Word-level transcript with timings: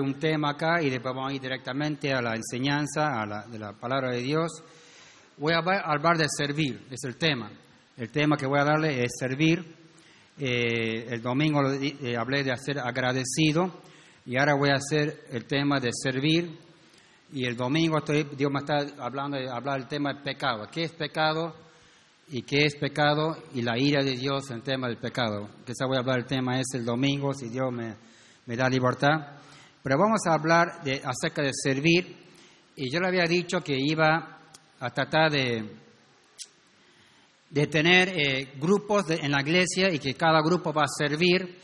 un 0.00 0.18
tema 0.18 0.50
acá 0.50 0.82
y 0.82 0.90
después 0.90 1.14
vamos 1.14 1.30
a 1.30 1.34
ir 1.34 1.40
directamente 1.40 2.12
a 2.12 2.20
la 2.20 2.34
enseñanza 2.34 3.20
a 3.20 3.26
la, 3.26 3.46
de 3.46 3.58
la 3.58 3.72
palabra 3.72 4.10
de 4.10 4.22
Dios. 4.22 4.50
Voy 5.36 5.52
a 5.52 5.58
hablar 5.58 6.18
de 6.18 6.26
servir, 6.28 6.86
es 6.90 7.04
el 7.04 7.16
tema. 7.16 7.50
El 7.96 8.10
tema 8.10 8.36
que 8.36 8.46
voy 8.46 8.60
a 8.60 8.64
darle 8.64 9.02
es 9.02 9.10
servir. 9.18 9.64
Eh, 10.38 11.06
el 11.10 11.20
domingo 11.20 11.60
eh, 11.70 12.16
hablé 12.16 12.42
de 12.42 12.52
hacer 12.52 12.78
agradecido 12.78 13.80
y 14.24 14.38
ahora 14.38 14.54
voy 14.54 14.70
a 14.70 14.76
hacer 14.76 15.24
el 15.30 15.44
tema 15.44 15.80
de 15.80 15.90
servir. 15.92 16.58
Y 17.32 17.44
el 17.44 17.56
domingo 17.56 17.98
estoy, 17.98 18.24
Dios 18.36 18.50
me 18.50 18.60
está 18.60 18.78
hablando 18.98 19.36
de 19.36 19.48
hablar 19.48 19.78
del 19.78 19.88
tema 19.88 20.12
del 20.12 20.22
pecado. 20.22 20.66
¿Qué 20.70 20.84
es 20.84 20.92
pecado? 20.92 21.54
¿Y 22.28 22.42
qué 22.42 22.64
es 22.64 22.76
pecado? 22.76 23.36
Y 23.54 23.62
la 23.62 23.78
ira 23.78 24.02
de 24.02 24.16
Dios 24.16 24.50
en 24.50 24.56
el 24.56 24.62
tema 24.62 24.88
del 24.88 24.98
pecado. 24.98 25.48
Quizá 25.64 25.86
voy 25.86 25.96
a 25.96 26.00
hablar 26.00 26.16
del 26.16 26.26
tema 26.26 26.58
ese 26.58 26.78
el 26.78 26.84
domingo, 26.84 27.32
si 27.34 27.48
Dios 27.48 27.72
me, 27.72 27.94
me 28.46 28.56
da 28.56 28.68
libertad. 28.68 29.40
Pero 29.82 29.98
vamos 29.98 30.20
a 30.26 30.34
hablar 30.34 30.82
de, 30.82 31.00
acerca 31.04 31.42
de 31.42 31.52
servir. 31.54 32.16
Y 32.76 32.92
yo 32.92 33.00
le 33.00 33.08
había 33.08 33.24
dicho 33.24 33.60
que 33.60 33.76
iba 33.78 34.38
a 34.78 34.90
tratar 34.90 35.30
de, 35.30 35.76
de 37.48 37.66
tener 37.66 38.08
eh, 38.08 38.52
grupos 38.58 39.10
en 39.10 39.30
la 39.30 39.40
iglesia 39.40 39.92
y 39.92 39.98
que 39.98 40.14
cada 40.14 40.42
grupo 40.42 40.72
va 40.72 40.82
a 40.82 40.88
servir. 40.88 41.58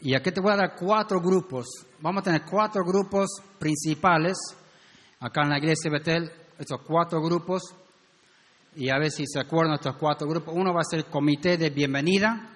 Y 0.00 0.14
aquí 0.14 0.30
te 0.30 0.40
voy 0.40 0.52
a 0.52 0.56
dar 0.56 0.76
cuatro 0.76 1.20
grupos. 1.20 1.66
Vamos 2.00 2.22
a 2.22 2.24
tener 2.24 2.42
cuatro 2.48 2.82
grupos 2.84 3.28
principales 3.58 4.38
acá 5.20 5.42
en 5.42 5.50
la 5.50 5.58
iglesia 5.58 5.90
de 5.90 5.98
Betel. 5.98 6.32
Estos 6.58 6.80
cuatro 6.86 7.20
grupos. 7.20 7.62
Y 8.76 8.90
a 8.90 8.98
ver 8.98 9.10
si 9.10 9.26
se 9.26 9.40
acuerdan 9.40 9.74
estos 9.74 9.96
cuatro 9.96 10.26
grupos. 10.26 10.54
Uno 10.56 10.72
va 10.72 10.80
a 10.80 10.90
ser 10.90 11.00
el 11.00 11.06
comité 11.06 11.58
de 11.58 11.70
bienvenida, 11.70 12.50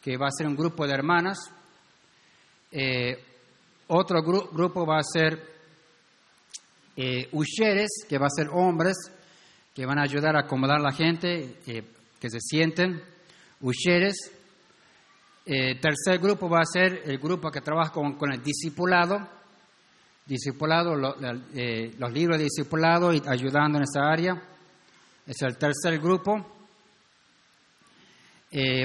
que 0.00 0.16
va 0.16 0.28
a 0.28 0.30
ser 0.30 0.46
un 0.46 0.56
grupo 0.56 0.86
de 0.86 0.94
hermanas. 0.94 1.38
Eh, 2.70 3.33
otro 3.88 4.22
grupo 4.22 4.86
va 4.86 4.98
a 4.98 5.02
ser 5.02 5.54
eh, 6.96 7.28
que 8.08 8.18
va 8.18 8.26
a 8.26 8.30
ser 8.30 8.48
hombres 8.52 8.96
que 9.74 9.84
van 9.84 9.98
a 9.98 10.02
ayudar 10.02 10.36
a 10.36 10.40
acomodar 10.40 10.78
a 10.78 10.82
la 10.82 10.92
gente, 10.92 11.58
eh, 11.66 11.82
que 12.20 12.30
se 12.30 12.38
sienten. 12.40 13.02
Usheres. 13.60 14.30
Eh, 15.46 15.78
tercer 15.80 16.18
grupo 16.20 16.48
va 16.48 16.60
a 16.60 16.64
ser 16.64 17.02
el 17.04 17.18
grupo 17.18 17.50
que 17.50 17.60
trabaja 17.60 17.92
con, 17.92 18.32
el 18.32 18.42
discipulado. 18.42 19.18
Discipulado, 20.24 20.94
eh, 21.54 21.92
los 21.98 22.12
libros 22.12 22.38
de 22.38 22.44
discipulado 22.44 23.12
y 23.12 23.20
ayudando 23.26 23.78
en 23.78 23.84
esa 23.84 24.08
área. 24.08 24.40
Es 25.26 25.42
el 25.42 25.58
tercer 25.58 25.98
grupo. 25.98 26.52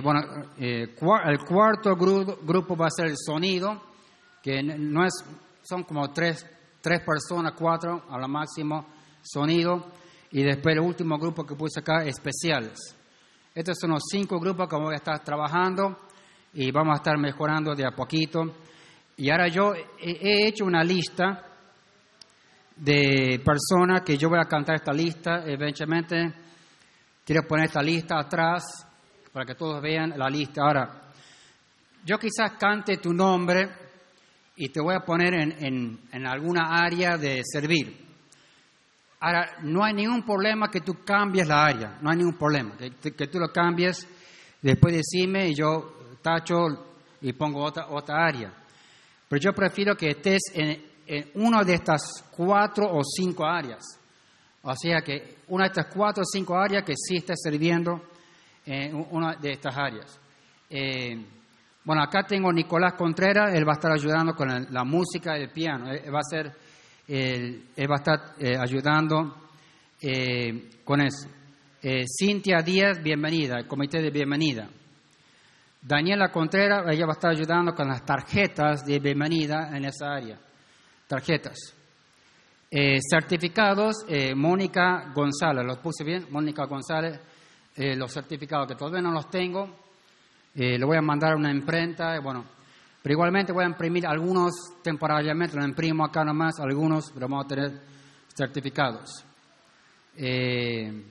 bueno, 0.04 0.22
el 0.58 1.40
cuarto 1.46 1.96
grupo 1.96 2.76
va 2.76 2.88
a 2.88 2.90
ser 2.90 3.08
el 3.08 3.16
sonido 3.18 3.89
que 4.50 4.64
no 4.64 5.06
es, 5.06 5.14
son 5.62 5.84
como 5.84 6.10
tres, 6.12 6.44
tres 6.82 7.02
personas, 7.02 7.54
cuatro 7.56 8.06
a 8.10 8.18
lo 8.18 8.28
máximo, 8.28 8.88
sonido, 9.22 9.92
y 10.32 10.44
después 10.44 10.76
el 10.76 10.82
último 10.82 11.18
grupo 11.20 11.46
que 11.46 11.56
puse 11.56 11.80
acá, 11.80 12.04
especiales. 12.04 12.96
Estos 13.54 13.78
son 13.80 13.92
los 13.92 14.04
cinco 14.10 14.40
grupos 14.40 14.68
que 14.68 14.76
voy 14.76 14.94
a 14.94 14.98
estar 14.98 15.24
trabajando 15.24 16.00
y 16.54 16.72
vamos 16.72 16.94
a 16.94 16.98
estar 16.98 17.18
mejorando 17.18 17.76
de 17.76 17.86
a 17.86 17.92
poquito. 17.92 18.42
Y 19.18 19.30
ahora 19.30 19.48
yo 19.50 19.74
he 19.76 20.48
hecho 20.48 20.66
una 20.66 20.84
lista 20.84 21.46
de 22.76 23.42
personas 23.44 24.02
que 24.02 24.18
yo 24.18 24.30
voy 24.30 24.40
a 24.40 24.48
cantar 24.48 24.76
esta 24.76 24.94
lista. 24.94 25.44
Eventualmente 25.46 26.34
quiero 27.26 27.44
poner 27.48 27.66
esta 27.66 27.84
lista 27.84 28.20
atrás 28.20 28.64
para 29.32 29.46
que 29.46 29.56
todos 29.56 29.82
vean 29.82 30.14
la 30.18 30.30
lista. 30.30 30.62
Ahora, 30.62 31.02
yo 32.06 32.18
quizás 32.18 32.54
cante 32.58 32.98
tu 32.98 33.14
nombre 33.14 33.89
y 34.62 34.68
te 34.70 34.82
voy 34.82 34.94
a 34.94 35.00
poner 35.00 35.34
en, 35.36 35.98
en, 36.12 36.28
alguna 36.28 36.84
área 36.84 37.16
de 37.16 37.42
servir. 37.46 37.96
Ahora, 39.22 39.56
no 39.64 39.86
hay 39.86 39.94
ningún 39.94 40.24
problema 40.24 40.70
que 40.70 40.82
tú 40.82 40.98
cambies 41.06 41.48
la 41.48 41.64
área, 41.64 41.98
no 42.02 42.10
hay 42.10 42.18
ningún 42.18 42.38
problema, 42.38 42.76
que, 42.78 43.14
que 43.14 43.28
tú 43.28 43.40
lo 43.40 43.54
cambies, 43.54 44.06
después 44.62 44.94
decime 44.94 45.48
y 45.48 45.56
yo 45.56 46.18
tacho 46.22 46.58
y 47.22 47.32
pongo 47.32 47.64
otra, 47.64 47.88
otra 47.88 48.26
área. 48.26 48.54
Pero 49.30 49.42
yo 49.42 49.54
prefiero 49.54 49.96
que 49.96 50.10
estés 50.10 50.42
en, 50.54 50.84
en 51.08 51.32
una 51.36 51.64
de 51.64 51.76
estas 51.76 52.26
cuatro 52.30 52.86
o 52.92 53.02
cinco 53.02 53.46
áreas. 53.46 53.82
O 54.62 54.76
sea 54.76 55.00
que 55.00 55.38
una 55.48 55.64
de 55.64 55.70
estas 55.70 55.86
cuatro 55.86 56.24
o 56.24 56.26
cinco 56.26 56.58
áreas 56.58 56.84
que 56.84 56.96
sí 56.98 57.16
estés 57.16 57.40
sirviendo 57.42 58.02
en 58.66 58.94
una 59.12 59.38
de 59.38 59.54
estas 59.54 59.78
áreas. 59.78 60.20
Eh, 60.70 61.39
bueno, 61.90 62.04
acá 62.04 62.22
tengo 62.22 62.54
Nicolás 62.54 62.94
Contreras, 62.94 63.52
él 63.52 63.68
va 63.68 63.72
a 63.72 63.78
estar 63.78 63.92
ayudando 63.92 64.36
con 64.36 64.48
la 64.48 64.84
música 64.84 65.36
y 65.36 65.42
el 65.42 65.50
piano. 65.50 65.90
Él 65.90 66.14
va 66.14 66.20
a, 66.20 66.24
ser, 66.24 66.54
él 67.08 67.64
va 67.90 67.96
a 67.96 67.98
estar 67.98 68.36
eh, 68.38 68.56
ayudando 68.56 69.48
eh, 70.00 70.70
con 70.84 71.02
eso. 71.02 71.28
Eh, 71.82 72.06
Cintia 72.06 72.62
Díaz, 72.62 73.02
bienvenida, 73.02 73.58
el 73.58 73.66
comité 73.66 74.04
de 74.04 74.12
bienvenida. 74.12 74.70
Daniela 75.82 76.30
Contreras, 76.30 76.84
ella 76.92 77.08
va 77.08 77.14
a 77.14 77.18
estar 77.18 77.32
ayudando 77.32 77.74
con 77.74 77.88
las 77.88 78.06
tarjetas 78.06 78.86
de 78.86 79.00
bienvenida 79.00 79.76
en 79.76 79.86
esa 79.86 80.14
área. 80.14 80.38
Tarjetas. 81.08 81.58
certificados, 82.70 84.06
Mónica 84.36 85.12
González, 85.12 85.66
¿los 85.66 85.80
puse 85.80 86.04
bien? 86.04 86.28
Mónica 86.30 86.68
González, 86.68 87.20
los 87.76 88.14
certificados 88.14 88.68
que 88.68 88.76
todavía 88.76 89.02
no 89.02 89.12
los 89.12 89.28
tengo 89.32 89.89
eh, 90.56 90.78
lo 90.80 90.88
voy 90.88 90.98
a 90.98 91.02
mandar 91.02 91.34
a 91.34 91.36
una 91.36 91.52
imprenta, 91.52 92.20
bueno, 92.20 92.44
pero 93.02 93.14
igualmente 93.14 93.54
voy 93.54 93.64
a 93.64 93.68
imprimir 93.68 94.06
algunos 94.08 94.52
temporariamente, 94.82 95.56
lo 95.56 95.64
imprimo 95.64 96.04
acá 96.04 96.24
nomás, 96.24 96.60
algunos, 96.60 97.12
pero 97.14 97.28
vamos 97.28 97.46
a 97.46 97.48
tener 97.48 97.82
certificados. 98.36 99.24
Eh, 100.18 101.06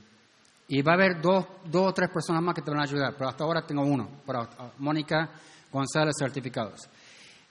y 0.69 0.83
va 0.83 0.93
a 0.93 0.95
haber 0.97 1.23
dos, 1.23 1.47
dos 1.65 1.89
o 1.89 1.93
tres 1.95 2.11
personas 2.11 2.43
más 2.43 2.55
que 2.55 2.63
te 2.63 2.71
van 2.71 2.81
a 2.81 2.83
ayudar, 2.83 3.15
pero 3.17 3.31
hasta 3.31 3.45
ahora 3.45 3.65
tengo 3.65 3.83
uno, 3.83 4.23
para 4.27 4.49
Mónica 4.79 5.31
González 5.73 6.15
certificados. 6.19 6.89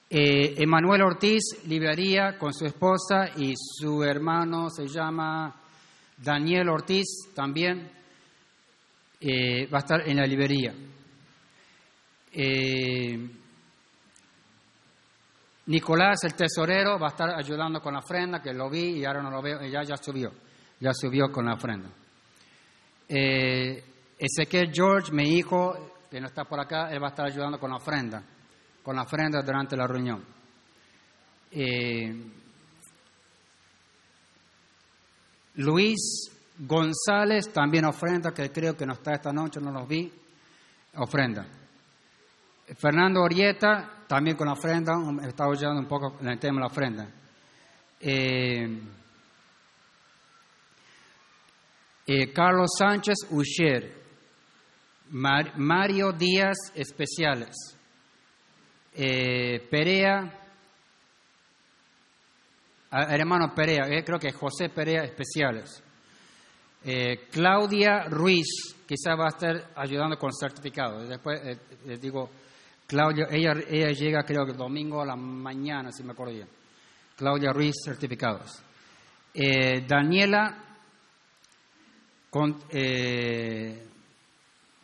Eh, 0.09 0.56
Emanuel 0.58 1.02
Ortiz, 1.02 1.66
librería, 1.66 2.38
con 2.38 2.54
su 2.54 2.66
esposa 2.66 3.30
y 3.38 3.54
su 3.56 4.04
hermano 4.04 4.69
se 4.69 4.88
llama 4.88 5.56
Daniel 6.18 6.69
Ortiz 6.69 7.34
también, 7.34 7.90
va 9.19 9.78
a 9.78 9.80
estar 9.80 10.08
en 10.08 10.18
la 10.18 10.28
librería. 10.28 10.75
Eh, 12.40 13.18
Nicolás, 15.66 16.24
el 16.24 16.36
tesorero, 16.36 17.00
va 17.00 17.08
a 17.08 17.09
estar 17.09 17.30
ayudando 17.36 17.81
con 17.81 17.94
la 17.94 18.00
ofrenda, 18.00 18.42
que 18.44 18.53
lo 18.53 18.70
vi 18.70 19.00
y 19.00 19.06
ahora 19.06 19.24
no 19.24 19.31
lo 19.31 19.42
veo, 19.42 19.59
ya, 19.64 19.81
ya 19.81 19.98
subió, 19.98 20.31
ya 20.80 20.94
subió 20.94 21.31
con 21.31 21.46
la 21.46 21.56
ofrenda. 21.56 21.90
Eh, 23.09 23.84
Ezequiel 24.20 24.72
George, 24.72 25.12
mi 25.12 25.36
hijo, 25.36 25.94
que 26.12 26.22
no 26.22 26.28
está 26.28 26.46
por 26.46 26.59
acá, 26.59 26.92
él 26.92 27.02
va 27.02 27.08
a 27.08 27.09
estar 27.09 27.25
ayudando 27.25 27.59
con 27.59 27.72
la 27.72 27.78
ofrenda, 27.78 28.24
con 28.84 28.96
la 28.96 29.02
ofrenda 29.02 29.42
durante 29.42 29.75
la 29.75 29.88
reunión. 29.88 30.24
Eh, 31.50 32.24
Luis 35.56 36.31
González, 36.59 37.52
también 37.52 37.86
ofrenda, 37.86 38.31
que 38.31 38.52
creo 38.52 38.78
que 38.78 38.86
no 38.86 38.94
está 38.94 39.14
esta 39.14 39.34
noche, 39.34 39.59
no 39.59 39.72
los 39.72 39.88
vi, 39.88 40.14
ofrenda. 40.98 41.48
Fernando 42.76 43.22
Orieta, 43.22 44.04
también 44.08 44.36
con 44.36 44.48
la 44.48 44.54
ofrenda, 44.54 44.94
estaba 45.26 45.50
oyendo 45.50 45.80
un 45.80 45.88
poco 45.88 46.18
en 46.20 46.28
el 46.28 46.40
tema 46.40 46.56
de 46.56 46.60
la 46.60 46.68
ofrenda. 46.68 47.10
Eh, 48.00 48.80
eh, 52.06 52.34
Carlos 52.34 52.72
Sánchez 52.78 53.16
Usher, 53.30 53.94
Mario 55.12 56.12
Díaz 56.12 56.58
Especiales, 56.76 57.56
eh, 58.94 59.66
Perea, 59.72 60.40
ah, 62.92 63.16
hermano 63.16 63.54
Perea, 63.56 63.84
creo 64.04 64.20
que 64.20 64.34
José 64.34 64.70
Perea 64.70 65.04
Especiales, 65.04 65.84
Claudia 67.31 68.04
Ruiz, 68.10 68.75
quizá 68.86 69.16
va 69.16 69.25
a 69.25 69.30
estar 69.30 69.72
ayudando 69.75 70.18
con 70.18 70.31
certificado. 70.31 71.06
Después 71.06 71.42
les 71.86 72.00
digo 72.00 72.30
Claudia, 72.88 73.28
ella, 73.30 73.54
ella 73.69 73.92
llega 73.92 74.24
creo 74.24 74.45
que 74.45 74.54
el 74.54 74.57
domingo 74.57 75.01
a 75.01 75.06
la 75.06 75.18
mañana, 75.18 75.92
si 75.92 76.04
me 76.04 76.13
acuerdo 76.13 76.34
bien. 76.34 76.48
Claudia 77.18 77.51
Ruiz, 77.51 77.75
certificados. 77.84 78.63
Eh, 79.34 79.86
Daniela, 79.86 80.57
eh, 82.69 83.88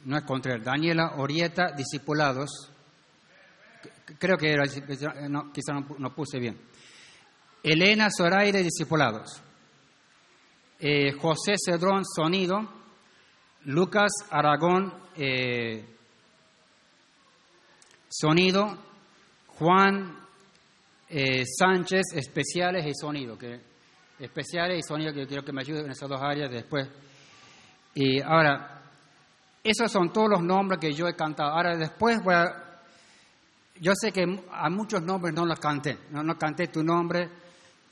no 0.05 0.17
es 0.17 0.23
Contreras, 0.23 0.65
Daniela 0.65 1.13
Orieta, 1.17 1.71
discipulados. 1.71 2.69
Creo 4.19 4.35
que 4.37 4.51
era, 4.51 4.63
no, 5.29 5.51
quizá 5.53 5.73
no, 5.73 6.13
puse 6.13 6.39
bien. 6.39 6.59
Elena 7.63 8.09
Zoraire, 8.15 8.61
discipulados. 8.61 9.41
Eh, 10.79 11.13
José 11.13 11.53
Cedrón, 11.63 12.03
sonido. 12.03 12.83
Lucas 13.65 14.11
Aragón, 14.29 14.93
Sonido, 18.15 18.77
Juan 19.57 20.15
eh, 21.09 21.43
Sánchez, 21.47 22.03
especiales 22.13 22.85
y 22.85 22.91
sonido. 22.93 23.35
Que, 23.35 23.59
especiales 24.19 24.77
y 24.77 24.87
sonido 24.87 25.11
que 25.11 25.25
quiero 25.25 25.43
que 25.43 25.51
me 25.51 25.61
ayuden 25.61 25.85
en 25.85 25.91
esas 25.91 26.07
dos 26.07 26.21
áreas 26.21 26.51
después. 26.51 26.87
Y 27.95 28.21
ahora, 28.21 28.83
esos 29.63 29.91
son 29.91 30.13
todos 30.13 30.29
los 30.29 30.43
nombres 30.43 30.79
que 30.79 30.93
yo 30.93 31.07
he 31.07 31.15
cantado. 31.15 31.51
Ahora 31.51 31.75
después 31.75 32.23
voy 32.23 32.35
a... 32.35 32.81
Yo 33.81 33.93
sé 33.95 34.11
que 34.11 34.23
a 34.51 34.69
muchos 34.69 35.01
nombres 35.01 35.33
no 35.33 35.47
los 35.47 35.59
canté, 35.59 35.97
no, 36.11 36.21
no 36.21 36.37
canté 36.37 36.67
tu 36.67 36.83
nombre 36.83 37.27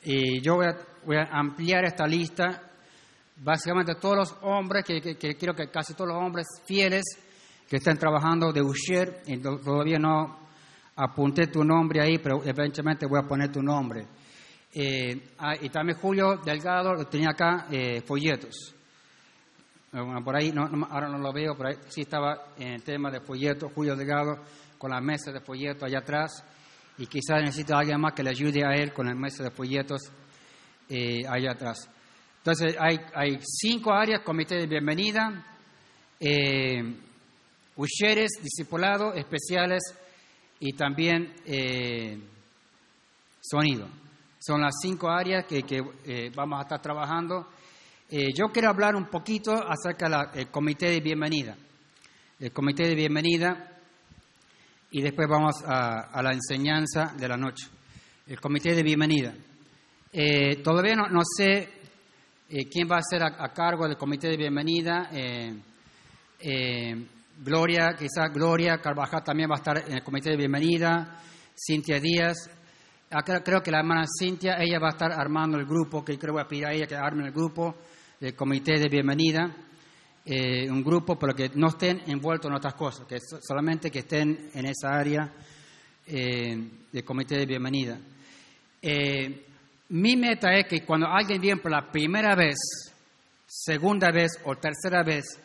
y 0.03 0.39
yo 0.39 0.55
voy 0.55 0.67
a, 0.67 0.77
voy 1.03 1.17
a 1.17 1.29
ampliar 1.31 1.83
esta 1.85 2.05
lista. 2.05 2.61
Básicamente 3.37 3.95
todos 3.95 4.15
los 4.15 4.35
hombres, 4.43 4.85
que 4.85 5.17
quiero 5.17 5.55
que 5.55 5.71
casi 5.71 5.95
todos 5.95 6.09
los 6.09 6.17
hombres 6.17 6.45
fieles 6.67 7.03
que 7.71 7.77
están 7.77 7.97
trabajando 7.97 8.51
de 8.51 8.61
Usher, 8.61 9.21
y 9.27 9.37
to- 9.37 9.59
todavía 9.59 9.97
no 9.97 10.39
apunté 10.97 11.47
tu 11.47 11.63
nombre 11.63 12.01
ahí, 12.01 12.17
pero 12.17 12.43
eventualmente 12.43 13.05
voy 13.05 13.17
a 13.23 13.25
poner 13.25 13.49
tu 13.49 13.61
nombre. 13.63 14.05
Eh, 14.73 15.29
ah, 15.37 15.53
y 15.61 15.69
también 15.69 15.97
Julio 15.97 16.35
Delgado, 16.43 17.05
tenía 17.05 17.29
acá, 17.29 17.67
eh, 17.71 18.01
folletos. 18.05 18.75
Eh, 19.93 20.01
Bueno, 20.01 20.21
por 20.21 20.35
ahí, 20.35 20.51
no, 20.51 20.67
no- 20.67 20.85
ahora 20.91 21.07
no 21.07 21.17
lo 21.17 21.31
veo, 21.31 21.55
pero 21.55 21.69
ahí 21.69 21.75
sí 21.87 22.01
estaba 22.01 22.47
en 22.57 22.73
el 22.73 22.83
tema 22.83 23.09
de 23.09 23.21
folletos, 23.21 23.71
Julio 23.73 23.95
Delgado 23.95 24.43
con 24.77 24.91
la 24.91 24.99
mesa 24.99 25.31
de 25.31 25.39
folletos 25.39 25.83
allá 25.83 25.99
atrás, 25.99 26.43
y 26.97 27.07
quizás 27.07 27.41
necesita 27.41 27.77
alguien 27.77 28.01
más 28.01 28.11
que 28.11 28.21
le 28.23 28.31
ayude 28.31 28.65
a 28.65 28.75
él 28.75 28.91
con 28.91 29.05
la 29.07 29.15
mesa 29.15 29.45
de 29.45 29.51
folletos 29.51 30.01
eh, 30.89 31.21
allá 31.25 31.51
atrás. 31.53 31.89
Entonces, 32.39 32.75
hay, 32.77 32.99
hay 33.15 33.39
cinco 33.41 33.93
áreas, 33.93 34.23
comité 34.25 34.55
de 34.57 34.67
bienvenida, 34.67 35.45
eh, 36.19 36.97
usheres, 37.81 38.33
discipulados 38.41 39.17
especiales 39.17 39.81
y 40.59 40.73
también 40.73 41.33
eh, 41.45 42.19
sonido. 43.41 43.87
Son 44.39 44.61
las 44.61 44.75
cinco 44.81 45.09
áreas 45.09 45.45
que, 45.45 45.63
eh, 46.05 46.31
vamos 46.35 46.59
a 46.59 46.63
estar 46.63 46.81
trabajando. 46.81 47.47
Eh, 48.09 48.29
yo 48.35 48.47
quiero 48.51 48.69
hablar 48.69 48.95
un 48.95 49.05
poquito 49.05 49.53
acerca 49.53 50.29
del 50.33 50.49
comité 50.49 50.89
de 50.89 50.99
bienvenida. 50.99 51.55
El 52.39 52.51
comité 52.51 52.87
de 52.87 52.95
bienvenida 52.95 53.79
y 54.91 55.01
después 55.01 55.27
vamos 55.27 55.55
a, 55.65 56.21
la 56.21 56.33
enseñanza 56.33 57.13
de 57.17 57.27
la 57.27 57.37
noche. 57.37 57.67
El 58.27 58.39
comité 58.39 58.75
de 58.75 58.83
bienvenida. 58.83 59.33
Todavía 60.63 60.95
no, 60.95 61.21
sé 61.37 61.69
quién 62.71 62.89
va 62.91 62.97
a 62.97 63.03
ser 63.03 63.23
a, 63.23 63.53
cargo 63.53 63.87
del 63.87 63.95
comité 63.95 64.27
de 64.27 64.37
bienvenida. 64.37 65.09
Gloria, 67.43 67.95
quizás 67.97 68.31
Gloria 68.31 68.77
Carvajal 68.77 69.23
también 69.23 69.49
va 69.49 69.55
a 69.55 69.57
estar 69.57 69.77
en 69.87 69.93
el 69.93 70.03
comité 70.03 70.29
de 70.29 70.37
bienvenida. 70.37 71.19
Cintia 71.55 71.99
Díaz. 71.99 72.37
Acá 73.09 73.41
creo 73.43 73.63
que 73.63 73.71
la 73.71 73.79
hermana 73.79 74.05
Cintia, 74.19 74.57
ella 74.59 74.77
va 74.79 74.89
a 74.89 74.91
estar 74.91 75.11
armando 75.11 75.57
el 75.57 75.65
grupo, 75.65 76.05
que 76.05 76.19
creo 76.19 76.27
que 76.29 76.31
voy 76.33 76.41
a 76.43 76.47
pedir 76.47 76.65
a 76.67 76.71
ella 76.73 76.85
que 76.85 76.95
arme 76.95 77.25
el 77.25 77.31
grupo 77.31 77.75
del 78.19 78.35
comité 78.35 78.77
de 78.79 78.87
bienvenida. 78.89 79.51
Eh, 80.23 80.69
un 80.69 80.83
grupo, 80.83 81.17
pero 81.17 81.33
que 81.33 81.49
no 81.55 81.69
estén 81.69 82.03
envueltos 82.05 82.47
en 82.47 82.55
otras 82.57 82.75
cosas, 82.75 83.07
que 83.07 83.17
so- 83.19 83.39
solamente 83.41 83.89
que 83.89 83.99
estén 83.99 84.51
en 84.53 84.65
esa 84.67 84.89
área 84.93 85.33
eh, 86.05 86.69
del 86.91 87.03
comité 87.03 87.37
de 87.37 87.47
bienvenida. 87.47 87.97
Eh, 88.83 89.45
mi 89.89 90.15
meta 90.15 90.53
es 90.55 90.67
que 90.67 90.85
cuando 90.85 91.07
alguien 91.07 91.41
viene 91.41 91.59
por 91.59 91.71
la 91.71 91.91
primera 91.91 92.35
vez, 92.35 92.55
segunda 93.47 94.11
vez 94.11 94.33
o 94.45 94.55
tercera 94.57 95.01
vez, 95.03 95.40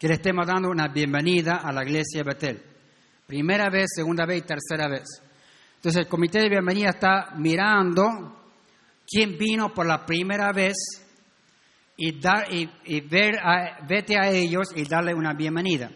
que 0.00 0.08
le 0.08 0.14
estemos 0.14 0.46
dando 0.46 0.70
una 0.70 0.88
bienvenida 0.88 1.56
a 1.62 1.70
la 1.70 1.82
iglesia 1.82 2.22
de 2.22 2.24
Betel. 2.24 2.62
Primera 3.26 3.68
vez, 3.68 3.90
segunda 3.94 4.24
vez 4.24 4.38
y 4.38 4.46
tercera 4.46 4.88
vez. 4.88 5.04
Entonces 5.76 6.04
el 6.04 6.08
comité 6.08 6.40
de 6.40 6.48
bienvenida 6.48 6.88
está 6.88 7.34
mirando 7.36 8.34
quién 9.06 9.36
vino 9.36 9.74
por 9.74 9.86
la 9.86 10.06
primera 10.06 10.52
vez 10.52 10.72
y, 11.98 12.18
dar, 12.18 12.50
y, 12.50 12.66
y 12.86 13.02
ver 13.02 13.40
a, 13.40 13.84
vete 13.86 14.16
a 14.18 14.30
ellos 14.30 14.68
y 14.74 14.88
darle 14.88 15.12
una 15.12 15.34
bienvenida 15.34 15.90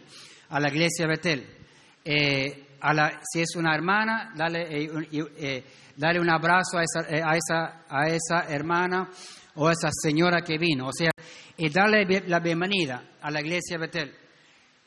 a 0.51 0.61
la 0.61 0.69
iglesia 0.69 1.06
de 1.06 1.11
Betel. 1.11 1.47
Eh, 2.05 2.67
a 2.83 2.93
la, 2.93 3.21
si 3.23 3.41
es 3.41 3.56
una 3.56 3.75
hermana, 3.75 4.35
dale, 4.37 4.67
eh, 4.69 4.91
eh, 5.39 5.65
dale 5.97 6.21
un 6.21 6.29
abrazo 6.29 6.77
a 6.77 6.83
esa, 6.83 7.09
eh, 7.09 7.23
a, 7.25 7.39
esa, 7.39 7.85
a 7.89 8.06
esa 8.09 8.55
hermana 8.55 9.09
o 9.56 9.71
esa 9.71 9.89
señora 9.91 10.43
que 10.43 10.59
vino. 10.59 10.89
O 10.89 10.93
sea, 10.93 11.11
y 11.56 11.69
darle 11.71 12.23
la 12.27 12.41
bienvenida 12.41 13.17
a 13.21 13.31
la 13.31 13.41
iglesia 13.41 13.77
de 13.77 13.87
Betel. 13.87 14.15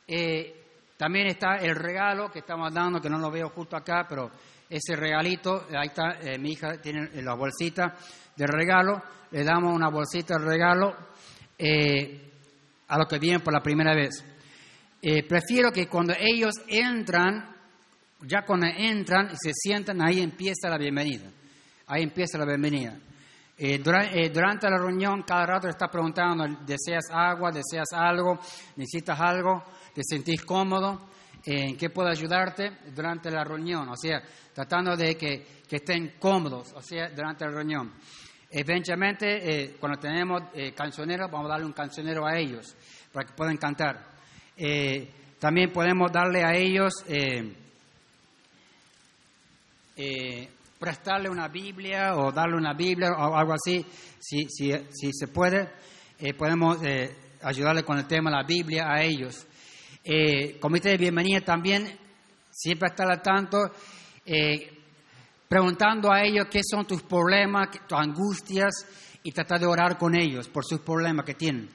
Eh, 0.07 0.63
también 0.97 1.27
está 1.27 1.55
el 1.57 1.75
regalo 1.75 2.29
que 2.29 2.39
estamos 2.39 2.73
dando, 2.73 2.99
que 2.99 3.09
no 3.09 3.19
lo 3.19 3.31
veo 3.31 3.49
justo 3.49 3.77
acá, 3.77 4.05
pero 4.07 4.31
ese 4.69 4.95
regalito, 4.95 5.67
ahí 5.77 5.87
está, 5.87 6.19
eh, 6.21 6.37
mi 6.37 6.51
hija 6.51 6.81
tiene 6.81 7.09
la 7.21 7.35
bolsita 7.35 7.95
de 8.35 8.47
regalo, 8.47 9.01
le 9.31 9.43
damos 9.43 9.73
una 9.73 9.89
bolsita 9.89 10.37
de 10.37 10.45
regalo 10.45 10.95
eh, 11.57 12.31
a 12.87 12.97
los 12.97 13.07
que 13.07 13.19
vienen 13.19 13.41
por 13.41 13.53
la 13.53 13.61
primera 13.61 13.93
vez. 13.93 14.23
Prefiero 15.29 15.71
que 15.71 15.87
cuando 15.87 16.13
ellos 16.19 16.53
entran, 16.67 17.55
ya 18.21 18.41
cuando 18.41 18.65
entran 18.65 19.29
y 19.31 19.35
se 19.37 19.53
sientan, 19.53 20.01
ahí 20.01 20.19
empieza 20.21 20.69
la 20.69 20.77
bienvenida. 20.77 21.29
Ahí 21.85 22.03
empieza 22.03 22.37
la 22.37 22.45
bienvenida. 22.45 22.97
Eh, 23.59 23.81
eh, 23.83 24.29
durante 24.29 24.69
la 24.69 24.77
reunión, 24.77 25.23
cada 25.23 25.43
rato 25.47 25.67
está 25.67 25.87
preguntando, 25.87 26.45
¿deseas 26.63 27.05
agua? 27.11 27.51
¿Deseas 27.51 27.91
algo? 27.91 28.37
¿Necesitas 28.75 29.19
algo? 29.19 29.63
¿Te 29.95 30.03
sentís 30.03 30.43
cómodo? 30.43 31.09
Eh, 31.43 31.69
¿En 31.69 31.75
qué 31.75 31.89
puedo 31.89 32.07
ayudarte 32.07 32.77
durante 32.93 33.31
la 33.31 33.43
reunión? 33.43 33.89
O 33.89 33.95
sea, 33.95 34.21
tratando 34.53 34.95
de 34.95 35.17
que, 35.17 35.63
que 35.67 35.77
estén 35.77 36.13
cómodos, 36.19 36.71
o 36.73 36.83
sea, 36.83 37.09
durante 37.09 37.45
la 37.45 37.51
reunión. 37.51 37.93
Eventualmente, 38.51 39.25
eh, 39.63 39.75
cuando 39.79 39.99
tenemos 39.99 40.43
cancioneros, 40.75 41.31
vamos 41.31 41.47
a 41.47 41.53
darle 41.53 41.65
un 41.65 41.73
cancionero 41.73 42.27
a 42.27 42.37
ellos 42.37 42.75
para 43.11 43.25
que 43.25 43.33
puedan 43.33 43.57
cantar. 43.57 44.05
También 45.39 45.71
podemos 45.71 46.11
darle 46.11 46.43
a 46.43 46.55
ellos 46.55 46.93
prestarle 50.79 51.29
una 51.29 51.47
Biblia 51.47 52.15
o 52.15 52.31
darle 52.31 52.55
una 52.55 52.73
Biblia 52.73 53.11
o 53.11 53.35
algo 53.35 53.53
así, 53.53 53.85
si, 54.19 54.45
si, 54.49 54.71
si 54.89 55.11
se 55.11 55.27
puede, 55.27 55.69
eh, 56.19 56.33
podemos 56.33 56.77
eh, 56.83 57.15
ayudarle 57.41 57.83
con 57.83 57.97
el 57.97 58.05
tema 58.05 58.29
de 58.29 58.37
la 58.37 58.43
Biblia 58.43 58.85
a 58.87 59.01
ellos. 59.01 59.47
Eh, 60.03 60.59
comité 60.59 60.89
de 60.89 60.97
bienvenida 60.97 61.41
también, 61.41 61.97
siempre 62.51 62.89
estar 62.89 63.09
al 63.09 63.21
tanto, 63.21 63.57
eh, 64.25 64.71
preguntando 65.47 66.11
a 66.11 66.21
ellos 66.21 66.45
qué 66.49 66.61
son 66.63 66.85
tus 66.85 67.03
problemas, 67.03 67.69
tus 67.87 67.99
angustias 67.99 68.85
y 69.23 69.31
tratar 69.31 69.59
de 69.59 69.65
orar 69.65 69.97
con 69.97 70.15
ellos 70.15 70.47
por 70.47 70.63
sus 70.63 70.79
problemas 70.81 71.25
que 71.25 71.33
tienen. 71.33 71.69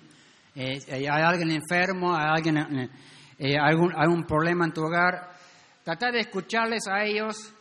Eh, 0.54 0.78
hay 0.88 1.06
alguien 1.06 1.50
enfermo, 1.50 2.14
hay 2.14 2.28
alguien, 2.28 2.90
algún, 3.60 3.92
algún 3.94 4.24
problema 4.24 4.64
en 4.64 4.72
tu 4.72 4.82
hogar, 4.82 5.30
tratar 5.82 6.12
de 6.12 6.20
escucharles 6.20 6.86
a 6.86 7.04
ellos 7.04 7.52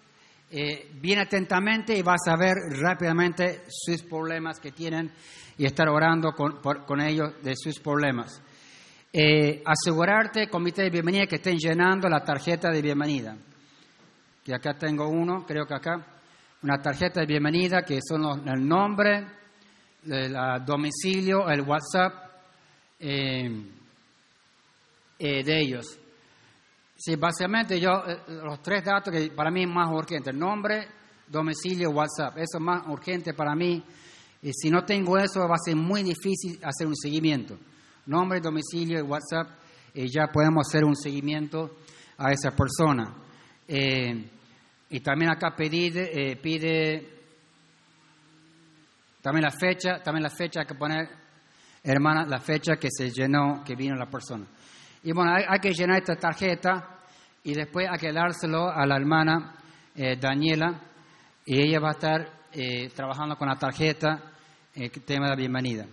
eh, 0.52 0.92
bien 1.00 1.20
atentamente 1.20 1.98
y 1.98 2.02
vas 2.02 2.28
a 2.28 2.36
ver 2.36 2.56
rápidamente 2.82 3.64
sus 3.70 4.04
problemas 4.04 4.60
que 4.60 4.72
tienen 4.72 5.12
y 5.58 5.66
estar 5.66 5.88
orando 5.88 6.34
con, 6.34 6.60
con 6.62 7.02
ellos 7.02 7.34
de 7.42 7.56
sus 7.56 7.80
problemas. 7.80 8.42
Eh, 9.14 9.62
asegurarte, 9.66 10.48
comité 10.48 10.84
de 10.84 10.90
bienvenida, 10.90 11.28
que 11.28 11.36
estén 11.36 11.58
llenando 11.58 12.08
la 12.08 12.24
tarjeta 12.24 12.70
de 12.70 12.82
bienvenida. 12.82 13.36
Que 14.44 14.54
acá 14.54 14.78
tengo 14.78 15.10
uno, 15.10 15.46
creo 15.46 15.66
que 15.66 15.74
acá, 15.74 16.06
una 16.64 16.82
tarjeta 16.82 17.20
de 17.20 17.26
bienvenida 17.26 17.84
que 17.84 18.00
son 18.02 18.48
el 18.48 18.68
nombre, 18.68 19.28
el 20.06 20.36
ah, 20.36 20.60
domicilio, 20.60 21.50
el 21.50 21.62
WhatsApp 21.62 22.14
eh, 23.00 23.50
eh, 25.20 25.44
de 25.44 25.60
ellos. 25.60 26.00
Sí, 27.04 27.16
básicamente 27.16 27.80
yo, 27.80 27.90
eh, 28.08 28.22
los 28.28 28.62
tres 28.62 28.86
datos 28.86 29.12
que 29.12 29.32
para 29.32 29.50
mí 29.50 29.64
es 29.64 29.68
más 29.68 29.90
urgente, 29.90 30.32
nombre, 30.32 30.88
domicilio, 31.28 31.90
WhatsApp, 31.90 32.38
eso 32.38 32.60
es 32.60 32.62
más 32.62 32.88
urgente 32.88 33.34
para 33.34 33.56
mí. 33.56 33.84
Y 34.44 34.52
si 34.54 34.70
no 34.70 34.86
tengo 34.86 35.18
eso 35.18 35.40
va 35.48 35.56
a 35.56 35.66
ser 35.66 35.76
muy 35.76 36.04
difícil 36.04 36.60
hacer 36.64 36.86
un 36.86 36.96
seguimiento. 36.96 37.58
Nombre, 38.06 38.40
domicilio 38.40 39.00
y 39.00 39.02
WhatsApp, 39.02 39.48
y 39.96 40.12
ya 40.12 40.28
podemos 40.32 40.68
hacer 40.68 40.86
un 40.86 40.96
seguimiento 40.96 41.72
a 42.20 42.32
esa 42.34 42.52
persona. 42.52 43.12
Eh, 43.68 44.30
y 44.92 45.00
también 45.00 45.32
acá 45.32 45.56
pide, 45.56 46.12
eh, 46.14 46.36
pide 46.36 47.10
también 49.24 49.46
la 49.46 49.52
fecha, 49.52 50.04
también 50.04 50.22
la 50.22 50.30
fecha 50.30 50.66
que 50.66 50.76
poner, 50.76 51.10
hermana, 51.84 52.28
la 52.28 52.40
fecha 52.40 52.76
que 52.76 52.90
se 52.92 53.10
llenó, 53.10 53.64
que 53.66 53.76
vino 53.76 53.96
la 53.96 54.06
persona. 54.06 54.46
Y 55.04 55.12
bueno, 55.12 55.34
hay, 55.34 55.44
hay 55.48 55.60
que 55.60 55.74
llenar 55.74 55.98
esta 55.98 56.16
tarjeta 56.16 57.00
y 57.44 57.54
después 57.54 57.88
hay 57.90 57.98
que 57.98 58.12
dárselo 58.14 58.70
a 58.70 58.86
la 58.86 58.96
hermana 58.96 59.56
eh, 59.96 60.16
Daniela 60.16 60.80
y 61.46 61.60
ella 61.60 61.80
va 61.80 61.90
a 61.90 61.94
estar 61.94 62.30
eh, 62.54 62.90
trabajando 62.96 63.36
con 63.36 63.48
la 63.48 63.56
tarjeta, 63.56 64.32
el 64.76 64.92
tema 64.92 65.26
de 65.26 65.30
la 65.32 65.36
bienvenida. 65.36 65.86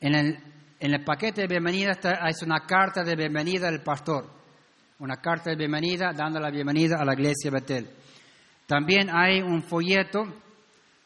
En 0.00 0.14
el, 0.14 0.38
en 0.80 0.94
el 0.94 1.04
paquete 1.04 1.42
de 1.42 1.46
bienvenida 1.48 1.92
está, 1.92 2.24
hay 2.24 2.32
una 2.44 2.60
carta 2.60 3.02
de 3.02 3.16
bienvenida 3.16 3.70
del 3.70 3.82
pastor, 3.82 4.30
una 5.00 5.16
carta 5.16 5.50
de 5.50 5.56
bienvenida 5.56 6.12
dando 6.12 6.40
la 6.40 6.50
bienvenida 6.50 6.96
a 6.98 7.04
la 7.04 7.14
iglesia 7.14 7.50
Betel. 7.50 7.90
También 8.66 9.08
hay 9.10 9.40
un 9.40 9.62
folleto, 9.62 10.24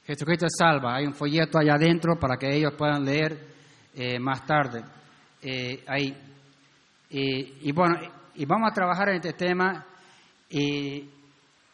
Jesucristo 0.06 0.46
salva, 0.48 0.96
hay 0.96 1.06
un 1.06 1.14
folleto 1.14 1.58
allá 1.58 1.74
adentro 1.74 2.18
para 2.18 2.36
que 2.36 2.54
ellos 2.54 2.74
puedan 2.76 3.04
leer 3.04 3.38
eh, 3.94 4.18
más 4.18 4.44
tarde. 4.46 4.82
Eh, 5.42 5.84
ahí. 5.86 6.16
Y, 7.14 7.70
bueno, 7.72 7.96
y 8.34 8.46
vamos 8.46 8.70
a 8.70 8.74
trabajar 8.74 9.10
en 9.10 9.16
este 9.16 9.34
tema 9.34 9.84
y, 10.48 11.10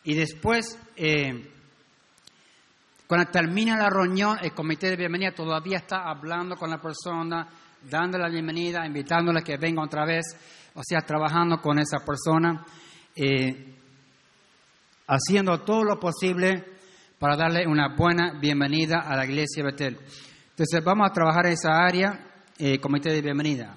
y 0.02 0.14
después, 0.14 0.76
eh, 0.97 1.49
cuando 3.07 3.30
termina 3.30 3.76
la 3.76 3.88
reunión, 3.88 4.37
el 4.42 4.52
comité 4.52 4.90
de 4.90 4.97
bienvenida 4.97 5.30
todavía 5.30 5.78
está 5.78 6.09
hablando 6.09 6.57
con 6.57 6.71
la 6.71 6.80
persona, 6.80 7.49
dándole 7.88 8.25
la 8.25 8.30
bienvenida, 8.30 8.85
invitándole 8.85 9.38
a 9.38 9.45
que 9.45 9.57
venga 9.57 9.85
otra 9.85 10.04
vez, 10.04 10.25
o 10.75 10.80
sea, 10.83 11.02
trabajando 11.02 11.61
con 11.61 11.78
esa 11.78 11.99
persona, 12.04 12.64
eh, 13.14 13.76
haciendo 15.07 15.61
todo 15.61 15.85
lo 15.85 16.00
posible 16.00 16.64
para 17.16 17.37
darle 17.37 17.64
una 17.64 17.95
buena 17.95 18.38
bienvenida 18.40 19.02
a 19.07 19.16
la 19.16 19.25
iglesia 19.25 19.62
Betel. 19.62 19.99
Entonces 20.50 20.83
vamos 20.85 21.09
a 21.09 21.12
trabajar 21.12 21.47
en 21.47 21.52
esa 21.52 21.76
área, 21.76 22.26
eh, 22.59 22.80
comité 22.80 23.12
de 23.12 23.23
bienvenida. 23.23 23.76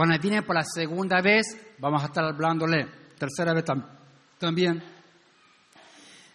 Cuando 0.00 0.18
viene 0.18 0.40
por 0.40 0.56
la 0.56 0.64
segunda 0.64 1.20
vez, 1.20 1.44
vamos 1.78 2.02
a 2.02 2.06
estar 2.06 2.24
hablándole, 2.24 2.86
tercera 3.18 3.52
vez 3.52 3.66
también, 4.38 4.82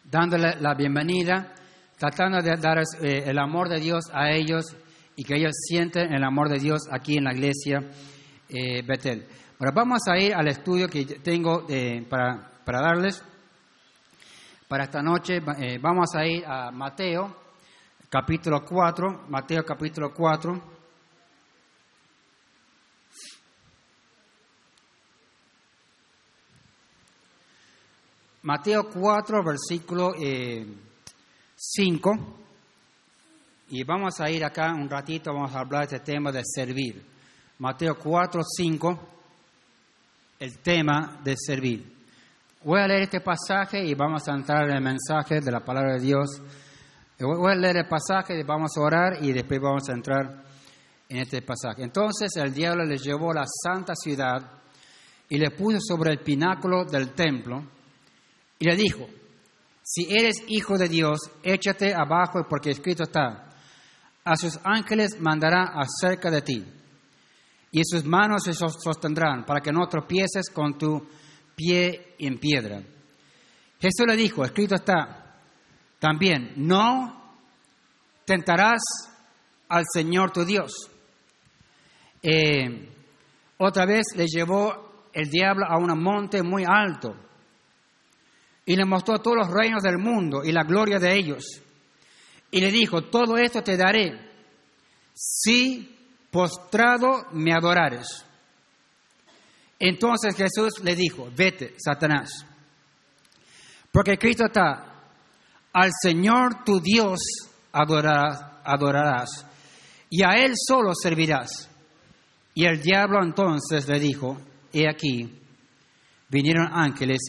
dándole 0.04 0.62
la 0.62 0.76
bienvenida, 0.76 1.52
tratando 1.98 2.44
de 2.44 2.58
dar 2.58 2.78
eh, 3.02 3.24
el 3.26 3.40
amor 3.40 3.68
de 3.68 3.80
Dios 3.80 4.04
a 4.14 4.30
ellos 4.30 4.66
y 5.16 5.24
que 5.24 5.38
ellos 5.38 5.54
sienten 5.68 6.14
el 6.14 6.24
amor 6.24 6.48
de 6.48 6.60
Dios 6.60 6.82
aquí 6.92 7.18
en 7.18 7.24
la 7.24 7.34
iglesia 7.34 7.80
eh, 8.50 8.84
Betel. 8.84 9.26
Ahora 9.58 9.72
vamos 9.74 10.02
a 10.12 10.16
ir 10.20 10.36
al 10.36 10.48
estudio 10.48 10.88
que 10.88 11.04
tengo 11.04 11.66
eh, 11.68 12.06
para, 12.08 12.48
para, 12.64 12.82
darles 12.82 13.24
para 14.68 14.84
esta 14.84 15.02
noche. 15.02 15.42
Eh, 15.60 15.80
vamos 15.82 16.14
a 16.14 16.24
ir 16.24 16.46
a 16.46 16.70
Mateo, 16.70 17.36
capítulo 18.10 18.64
4, 18.64 19.26
Mateo 19.28 19.66
capítulo 19.66 20.14
4. 20.14 20.75
Mateo 28.46 28.88
4, 28.94 29.44
versículo 29.44 30.14
5. 31.56 32.12
Y 33.70 33.84
vamos 33.84 34.20
a 34.20 34.30
ir 34.30 34.46
acá 34.46 34.72
un 34.72 34.88
ratito, 34.88 35.34
vamos 35.34 35.56
a 35.56 35.62
hablar 35.62 35.88
de 35.88 35.96
este 35.96 36.12
tema 36.12 36.32
de 36.32 36.44
servir. 36.46 37.04
Mateo 37.58 37.98
4, 37.98 38.42
5, 38.44 39.00
el 40.38 40.60
tema 40.60 41.20
de 41.24 41.34
servir. 41.36 41.92
Voy 42.64 42.82
a 42.82 42.88
leer 42.88 43.02
este 43.02 43.22
pasaje 43.22 43.84
y 43.84 43.96
vamos 43.96 44.28
a 44.28 44.36
entrar 44.36 44.70
en 44.70 44.76
el 44.76 44.84
mensaje 44.84 45.42
de 45.42 45.52
la 45.52 45.62
palabra 45.62 45.96
de 45.96 46.02
Dios. 46.02 46.40
Voy 47.20 47.52
a 47.52 47.56
leer 47.56 47.78
el 47.78 47.88
pasaje 47.88 48.44
vamos 48.44 48.78
a 48.78 48.82
orar 48.82 49.24
y 49.24 49.34
después 49.34 49.60
vamos 49.60 49.90
a 49.90 49.94
entrar 49.94 50.44
en 51.10 51.18
este 51.18 51.42
pasaje. 51.42 51.82
Entonces 51.82 52.30
el 52.36 52.54
diablo 52.54 52.86
le 52.86 52.98
llevó 52.98 53.32
a 53.32 53.42
la 53.42 53.46
santa 53.48 53.96
ciudad 53.96 54.38
y 55.30 55.40
le 55.40 55.50
puso 55.50 55.80
sobre 55.80 56.12
el 56.12 56.20
pináculo 56.20 56.86
del 56.86 57.10
templo 57.14 57.74
y 58.60 58.66
le 58.66 58.76
dijo, 58.76 59.08
si 59.84 60.08
eres 60.10 60.44
hijo 60.48 60.78
de 60.78 60.90
Dios, 60.90 61.20
échate 61.44 61.94
abajo 61.94 62.46
porque 62.50 62.72
escrito 62.72 63.04
está, 63.04 63.54
a 64.24 64.36
sus 64.36 64.60
ángeles 64.64 65.20
mandará 65.20 65.74
acerca 65.76 66.32
de 66.32 66.42
ti 66.42 66.66
y 67.72 67.82
sus 67.84 68.04
manos 68.06 68.44
se 68.44 68.54
sostendrán 68.54 69.46
para 69.46 69.60
que 69.60 69.72
no 69.72 69.86
tropieces 69.88 70.50
con 70.52 70.78
tu 70.78 71.08
pie 71.56 72.16
en 72.18 72.40
piedra. 72.40 72.82
Jesús 73.80 74.06
le 74.08 74.16
dijo, 74.16 74.44
escrito 74.44 74.76
está, 74.76 75.36
también, 76.00 76.54
no 76.56 77.36
tentarás 78.26 78.82
al 79.68 79.84
Señor 79.92 80.32
tu 80.32 80.46
Dios. 80.46 80.72
Eh, 82.24 82.92
otra 83.58 83.86
vez 83.86 84.06
le 84.16 84.26
llevó 84.26 85.08
el 85.14 85.30
diablo 85.30 85.66
a 85.68 85.78
un 85.78 86.02
monte 86.02 86.42
muy 86.42 86.64
alto 86.66 87.16
y 88.66 88.76
le 88.76 88.86
mostró 88.86 89.20
todos 89.20 89.38
los 89.38 89.50
reinos 89.50 89.84
del 89.84 89.98
mundo 89.98 90.44
y 90.44 90.52
la 90.52 90.64
gloria 90.64 91.00
de 91.00 91.14
ellos. 91.14 91.44
Y 92.52 92.62
le 92.62 92.72
dijo, 92.72 93.04
todo 93.04 93.38
esto 93.38 93.62
te 93.62 93.78
daré 93.78 94.20
si 95.14 95.98
postrado 96.32 97.28
me 97.32 97.54
adorares. 97.54 98.26
Entonces 99.80 100.36
Jesús 100.36 100.84
le 100.84 100.96
dijo, 100.96 101.30
vete, 101.36 101.76
Satanás, 101.78 102.46
porque 103.92 104.18
Cristo 104.18 104.46
está, 104.46 104.94
al 105.74 105.92
Señor 106.02 106.64
tu 106.64 106.80
Dios 106.80 107.20
adorarás, 107.72 108.42
adorarás 108.64 109.46
y 110.10 110.24
a 110.24 110.36
Él 110.38 110.54
solo 110.56 110.94
servirás. 110.94 111.70
Y 112.54 112.66
el 112.66 112.82
diablo 112.82 113.22
entonces 113.22 113.88
le 113.88 114.00
dijo, 114.00 114.38
he 114.72 114.90
aquí, 114.90 115.30
vinieron 116.30 116.70
ángeles, 116.72 117.20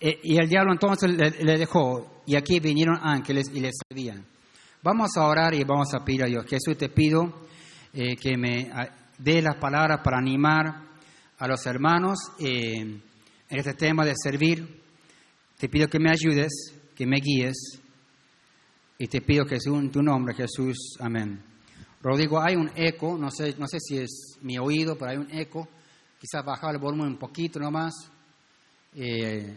y 0.00 0.36
el 0.38 0.48
diablo 0.48 0.72
entonces 0.72 1.10
le 1.10 1.58
dejó, 1.58 2.22
y 2.26 2.36
aquí 2.36 2.60
vinieron 2.60 2.98
ángeles 3.02 3.50
y 3.52 3.60
le 3.60 3.70
servían. 3.72 4.24
Vamos 4.82 5.16
a 5.16 5.26
orar 5.26 5.54
y 5.54 5.62
vamos 5.64 5.94
a 5.94 6.04
pedir 6.04 6.24
a 6.24 6.26
Dios. 6.26 6.44
Jesús, 6.46 6.76
te 6.76 6.88
pido 6.88 7.32
eh, 7.92 8.16
que 8.16 8.36
me 8.36 8.68
ah, 8.72 8.88
dé 9.18 9.40
las 9.40 9.56
palabras 9.56 10.00
para 10.02 10.18
animar 10.18 10.88
a 11.38 11.46
los 11.46 11.64
hermanos 11.66 12.18
eh, 12.40 12.80
en 12.80 13.02
este 13.48 13.74
tema 13.74 14.04
de 14.04 14.14
servir. 14.16 14.82
Te 15.58 15.68
pido 15.68 15.86
que 15.86 16.00
me 16.00 16.10
ayudes, 16.10 16.74
que 16.96 17.06
me 17.06 17.18
guíes. 17.20 17.80
Y 18.98 19.06
te 19.06 19.20
pido 19.20 19.44
que 19.44 19.58
en 19.64 19.90
tu 19.90 20.02
nombre, 20.02 20.34
Jesús. 20.34 20.96
Amén. 21.00 21.40
Rodrigo, 22.00 22.40
hay 22.40 22.56
un 22.56 22.70
eco, 22.74 23.16
no 23.16 23.30
sé, 23.30 23.54
no 23.58 23.68
sé 23.68 23.78
si 23.78 23.98
es 23.98 24.36
mi 24.42 24.58
oído, 24.58 24.96
pero 24.98 25.12
hay 25.12 25.16
un 25.16 25.30
eco. 25.30 25.68
Quizás 26.20 26.44
bajar 26.44 26.74
el 26.74 26.80
volumen 26.80 27.06
un 27.06 27.18
poquito 27.18 27.60
nomás. 27.60 28.11
Eh, 28.94 29.56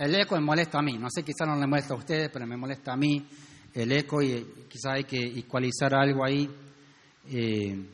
el 0.00 0.14
eco 0.14 0.36
me 0.36 0.42
molesta 0.42 0.78
a 0.78 0.82
mí, 0.82 0.96
no 0.96 1.08
sé, 1.10 1.22
quizás 1.22 1.48
no 1.48 1.56
le 1.56 1.66
molesta 1.66 1.94
a 1.94 1.96
ustedes, 1.96 2.30
pero 2.32 2.46
me 2.46 2.56
molesta 2.56 2.92
a 2.92 2.96
mí 2.96 3.26
el 3.74 3.92
eco 3.92 4.22
y 4.22 4.66
quizás 4.68 4.94
hay 4.94 5.04
que 5.04 5.18
ecualizar 5.18 5.94
algo 5.94 6.24
ahí. 6.24 6.48
Eh, 7.28 7.86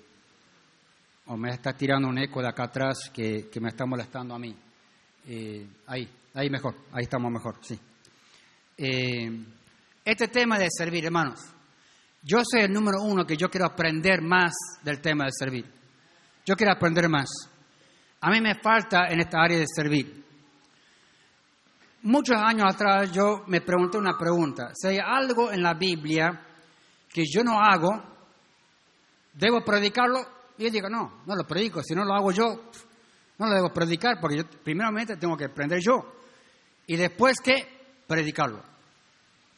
o 1.27 1.37
me 1.37 1.51
está 1.51 1.75
tirando 1.75 2.09
un 2.09 2.19
eco 2.19 2.41
de 2.41 2.49
acá 2.49 2.65
atrás 2.65 3.11
que, 3.13 3.51
me 3.61 3.69
está 3.69 3.85
molestando 3.85 4.35
a 4.35 4.39
mí. 4.39 4.55
Eh, 5.27 5.67
ahí, 5.87 6.09
ahí 6.35 6.49
mejor, 6.49 6.75
ahí 6.93 7.05
estamos 7.05 7.31
mejor, 7.31 7.57
sí. 7.61 7.79
Eh, 8.77 9.45
este 10.05 10.29
tema 10.29 10.59
de 10.59 10.69
servir, 10.71 11.05
hermanos, 11.05 11.41
yo 12.23 12.39
soy 12.51 12.63
el 12.63 12.73
número 12.73 13.03
uno 13.03 13.27
que 13.27 13.37
yo 13.37 13.51
quiero 13.51 13.67
aprender 13.67 14.23
más 14.23 14.53
del 14.83 15.01
tema 15.01 15.25
de 15.25 15.31
servir. 15.33 15.67
Yo 16.47 16.55
quiero 16.57 16.73
aprender 16.73 17.09
más. 17.09 17.29
A 18.21 18.31
mí 18.31 18.41
me 18.41 18.55
falta 18.55 19.09
en 19.09 19.21
esta 19.21 19.43
área 19.43 19.59
de 19.59 19.67
servir. 19.67 20.25
Muchos 22.09 22.37
años 22.39 22.73
atrás 22.73 23.13
yo 23.13 23.45
me 23.49 23.61
pregunté 23.61 23.99
una 23.99 24.17
pregunta. 24.17 24.71
Si 24.73 24.89
hay 24.89 24.99
algo 24.99 25.53
en 25.53 25.63
la 25.63 25.75
Biblia 25.75 26.43
que 27.07 27.25
yo 27.31 27.45
no 27.45 27.61
hago, 27.61 28.03
¿debo 29.35 29.63
predicarlo? 29.63 30.19
Y 30.57 30.65
yo 30.65 30.71
digo, 30.71 30.89
no, 30.89 31.21
no 31.27 31.37
lo 31.37 31.47
predico. 31.47 31.83
Si 31.83 31.95
no 31.95 32.07
lo 32.07 32.15
hago 32.15 32.33
yo, 32.33 32.71
no 33.37 33.47
lo 33.47 33.55
debo 33.55 33.75
predicar 33.75 34.19
porque 34.23 34.39
yo 34.39 34.45
primeramente 34.65 35.19
tengo 35.19 35.37
que 35.37 35.45
aprender 35.45 35.81
yo. 35.85 36.15
Y 36.87 36.97
después 36.97 37.41
que 37.45 37.69
predicarlo. 38.07 38.63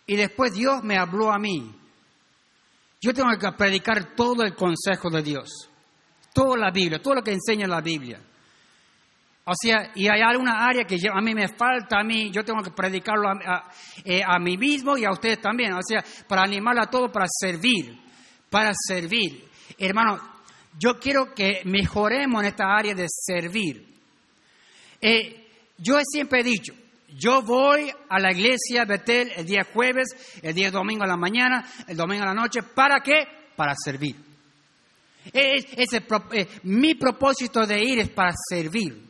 Y 0.06 0.16
después 0.16 0.52
Dios 0.52 0.82
me 0.82 0.98
habló 0.98 1.32
a 1.32 1.38
mí. 1.38 1.72
Yo 3.00 3.14
tengo 3.14 3.30
que 3.38 3.52
predicar 3.52 4.16
todo 4.16 4.42
el 4.42 4.56
consejo 4.56 5.08
de 5.08 5.22
Dios. 5.22 5.70
Toda 6.34 6.56
la 6.56 6.72
Biblia, 6.72 7.00
todo 7.00 7.14
lo 7.14 7.22
que 7.22 7.30
enseña 7.30 7.68
la 7.68 7.80
Biblia. 7.80 8.20
O 9.50 9.54
sea, 9.60 9.90
y 9.96 10.06
hay 10.06 10.20
alguna 10.20 10.64
área 10.64 10.84
que 10.84 10.96
a 11.12 11.20
mí 11.20 11.34
me 11.34 11.48
falta, 11.48 11.98
a 11.98 12.04
mí, 12.04 12.30
yo 12.30 12.44
tengo 12.44 12.62
que 12.62 12.70
predicarlo 12.70 13.32
eh, 14.04 14.20
a, 14.24 14.38
mí 14.38 14.56
mismo 14.56 14.96
y 14.96 15.04
a 15.04 15.10
ustedes 15.10 15.40
también. 15.40 15.72
O 15.72 15.82
sea, 15.82 16.04
para 16.28 16.42
animarlo 16.42 16.80
a 16.80 16.86
todo, 16.86 17.10
para 17.10 17.26
servir, 17.28 17.98
para 18.48 18.70
servir. 18.72 19.44
Hermano, 19.76 20.20
yo 20.78 21.00
quiero 21.00 21.34
que 21.34 21.62
mejoremos 21.64 22.42
en 22.42 22.48
esta 22.48 22.72
área 22.72 22.94
de 22.94 23.06
servir. 23.08 23.88
Eh, 25.00 25.48
yo 25.78 25.98
siempre 26.04 26.42
he 26.42 26.44
dicho, 26.44 26.72
yo 27.08 27.42
voy 27.42 27.90
a 28.08 28.20
la 28.20 28.30
iglesia 28.30 28.84
Betel 28.84 29.32
el 29.34 29.46
día 29.46 29.66
jueves, 29.72 30.38
el 30.42 30.54
día 30.54 30.70
domingo 30.70 31.02
a 31.02 31.08
la 31.08 31.16
mañana, 31.16 31.68
el 31.88 31.96
domingo 31.96 32.22
a 32.22 32.26
la 32.26 32.34
noche. 32.34 32.62
¿Para 32.62 33.00
qué? 33.00 33.24
Para 33.56 33.74
servir. 33.74 34.14
Es, 35.32 35.66
eh, 35.92 36.48
mi 36.62 36.94
propósito 36.94 37.66
de 37.66 37.82
ir 37.82 37.98
es 37.98 38.10
para 38.10 38.32
servir. 38.48 39.09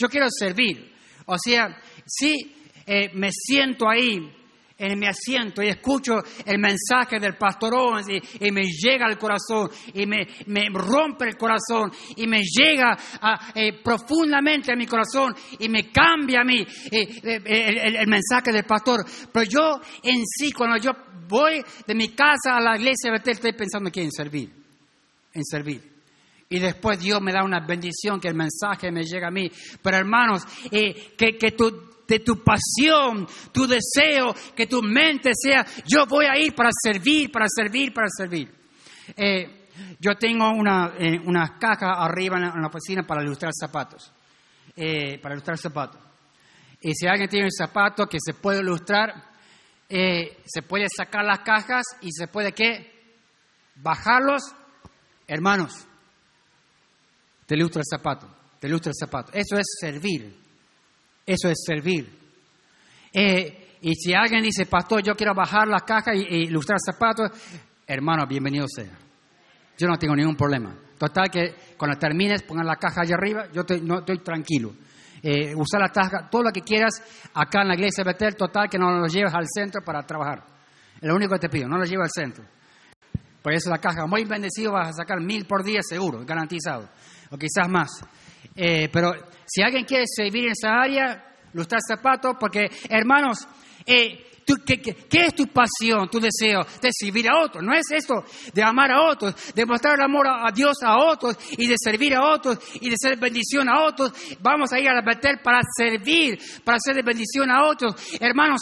Yo 0.00 0.08
quiero 0.08 0.28
servir. 0.30 0.92
O 1.26 1.36
sea, 1.38 1.78
si 2.06 2.34
eh, 2.86 3.10
me 3.12 3.28
siento 3.30 3.86
ahí 3.86 4.18
en 4.80 4.98
mi 4.98 5.06
asiento 5.06 5.62
y 5.62 5.68
escucho 5.68 6.14
el 6.46 6.58
mensaje 6.58 7.20
del 7.20 7.36
pastor 7.36 7.74
Owens 7.74 8.06
y, 8.08 8.50
me 8.50 8.62
llega 8.62 9.06
al 9.06 9.18
corazón 9.18 9.68
y 9.92 10.06
me, 10.06 10.26
rompe 10.72 11.26
el 11.26 11.36
corazón 11.36 11.92
y 12.16 12.26
me 12.26 12.40
llega 12.40 12.96
eh, 13.54 13.80
profundamente 13.84 14.72
a 14.72 14.76
mi 14.76 14.86
corazón 14.86 15.34
y 15.58 15.68
me 15.68 15.90
cambia 15.90 16.40
a 16.40 16.44
mí 16.44 16.66
eh, 16.90 17.20
eh, 17.22 17.98
el, 18.00 18.08
mensaje 18.08 18.52
del 18.52 18.64
pastor. 18.64 19.04
Pero 19.30 19.44
yo 19.44 19.80
en 20.02 20.24
sí, 20.26 20.50
cuando 20.50 20.78
yo 20.78 20.92
voy 21.28 21.62
de 21.86 21.94
mi 21.94 22.08
casa 22.08 22.56
a 22.56 22.60
la 22.60 22.76
iglesia, 22.76 23.12
estoy 23.14 23.52
pensando 23.52 23.88
aquí 23.88 24.00
en 24.00 24.10
servir, 24.10 24.50
en 25.34 25.44
servir. 25.44 25.99
Y 26.50 26.58
después 26.58 26.98
Dios 26.98 27.22
me 27.22 27.32
da 27.32 27.44
una 27.44 27.64
bendición 27.64 28.20
que 28.20 28.28
el 28.28 28.34
mensaje 28.34 28.90
me 28.90 29.04
llega 29.04 29.28
a 29.28 29.30
mí. 29.30 29.50
Pero 29.80 29.96
hermanos, 29.96 30.44
que, 30.68 31.38
que 31.38 31.52
tu 31.52 31.90
de 32.10 32.18
tu 32.18 32.42
pasión, 32.42 33.26
tu 33.52 33.68
deseo, 33.68 34.34
que 34.56 34.66
tu 34.66 34.82
mente 34.82 35.30
sea, 35.32 35.64
yo 35.86 36.06
voy 36.06 36.26
a 36.26 36.36
ir 36.36 36.54
para 36.54 36.70
servir, 36.72 37.30
para 37.30 37.46
servir, 37.48 37.94
para 37.94 38.08
servir. 38.08 38.52
Eh, 39.16 39.68
yo 39.98 40.16
tengo 40.16 40.50
una, 40.50 40.92
eh, 40.98 41.20
caja 41.58 41.92
arriba 42.04 42.36
en 42.36 42.60
la, 42.60 42.66
oficina 42.66 43.04
para 43.04 43.22
ilustrar 43.22 43.52
zapatos, 43.54 44.12
eh, 44.74 45.20
para 45.22 45.36
ilustrar 45.36 45.56
zapatos. 45.56 46.00
Y 46.82 46.94
si 46.94 47.06
alguien 47.06 47.28
tiene 47.28 47.46
un 47.46 47.52
zapato 47.52 48.06
que 48.06 48.18
se 48.20 48.34
puede 48.34 48.60
ilustrar, 48.60 49.30
se 49.88 50.62
puede 50.62 50.86
sacar 50.88 51.24
las 51.24 51.40
cajas 51.40 51.84
y 52.00 52.12
se 52.12 52.28
puede 52.28 52.52
qué? 52.52 52.92
Bajarlos, 53.74 54.54
hermanos. 55.26 55.89
Te 57.50 57.56
ilustra 57.56 57.80
el 57.80 57.84
zapato, 57.84 58.28
te 58.60 58.68
ilustra 58.68 58.90
el 58.90 58.94
zapato. 58.94 59.32
Eso 59.32 59.58
es 59.58 59.66
servir. 59.80 60.32
Eso 61.26 61.48
es 61.48 61.58
servir. 61.66 62.08
Eh, 63.12 63.78
y 63.80 63.92
si 63.96 64.14
alguien 64.14 64.44
dice, 64.44 64.66
pastor, 64.66 65.02
yo 65.02 65.16
quiero 65.16 65.34
bajar 65.34 65.66
la 65.66 65.80
caja 65.80 66.14
y, 66.14 66.44
ilustrar 66.44 66.78
zapatos, 66.78 67.28
hermano, 67.88 68.24
bienvenido 68.28 68.66
sea. 68.68 68.96
Yo 69.76 69.88
no 69.88 69.98
tengo 69.98 70.14
ningún 70.14 70.36
problema. 70.36 70.72
Total 70.96 71.28
que 71.28 71.56
cuando 71.76 71.98
termines, 71.98 72.44
pongan 72.44 72.68
la 72.68 72.76
caja 72.76 73.00
allá 73.00 73.16
arriba, 73.16 73.48
yo 73.52 73.62
estoy, 73.62 73.80
no, 73.80 73.98
estoy 73.98 74.18
tranquilo. 74.18 74.72
Eh, 75.20 75.52
usar 75.56 75.80
la 75.80 75.88
caja, 75.88 76.28
todo 76.30 76.44
lo 76.44 76.52
que 76.52 76.60
quieras 76.60 77.02
acá 77.34 77.62
en 77.62 77.68
la 77.68 77.74
iglesia 77.74 78.04
de 78.04 78.12
Betel, 78.12 78.36
total 78.36 78.68
que 78.70 78.78
no 78.78 78.92
lo 78.92 79.08
lleves 79.08 79.34
al 79.34 79.48
centro 79.52 79.82
para 79.84 80.04
trabajar. 80.06 80.44
Es 81.00 81.08
lo 81.08 81.16
único 81.16 81.32
que 81.32 81.40
te 81.40 81.48
pido, 81.48 81.68
no 81.68 81.78
lo 81.78 81.84
lleves 81.84 82.12
al 82.14 82.26
centro. 82.26 82.44
Por 83.42 83.52
eso 83.54 83.70
la 83.70 83.78
caja, 83.78 84.06
muy 84.06 84.24
bendecido, 84.24 84.70
vas 84.70 84.90
a 84.90 84.92
sacar 84.92 85.20
mil 85.20 85.46
por 85.46 85.64
día 85.64 85.80
seguro, 85.82 86.24
garantizado. 86.24 86.88
O 87.30 87.38
quizás 87.38 87.68
más. 87.68 87.90
Eh, 88.54 88.88
pero 88.92 89.12
si 89.46 89.62
alguien 89.62 89.84
quiere 89.84 90.04
servir 90.06 90.44
en 90.44 90.52
esa 90.52 90.80
área, 90.80 91.34
lustrar 91.52 91.80
zapatos, 91.86 92.36
porque 92.38 92.68
hermanos, 92.88 93.46
eh, 93.86 94.30
qué, 94.66 95.26
es 95.26 95.34
tu 95.34 95.46
pasión, 95.46 96.08
tu 96.08 96.20
deseo? 96.20 96.64
De 96.80 96.90
servir 96.92 97.28
a 97.28 97.44
otros. 97.44 97.62
No 97.62 97.72
es 97.72 97.84
esto 97.90 98.24
de 98.52 98.62
amar 98.62 98.90
a 98.90 99.02
otros, 99.02 99.34
de 99.54 99.66
mostrar 99.66 99.94
el 99.94 100.04
amor 100.04 100.26
a, 100.28 100.50
Dios 100.52 100.76
a 100.82 100.98
otros 100.98 101.36
y 101.52 101.66
de 101.66 101.76
servir 101.78 102.14
a 102.14 102.32
otros 102.32 102.58
y 102.80 102.90
de 102.90 102.96
ser 102.98 103.16
bendición 103.18 103.68
a 103.68 103.84
otros. 103.84 104.12
Vamos 104.40 104.72
a 104.72 104.80
ir 104.80 104.88
a 104.88 104.94
la 104.94 105.02
para 105.42 105.60
servir, 105.76 106.38
para 106.64 106.78
ser 106.80 107.02
bendición 107.04 107.50
a 107.50 107.66
otros. 107.66 107.94
Hermanos, 108.20 108.60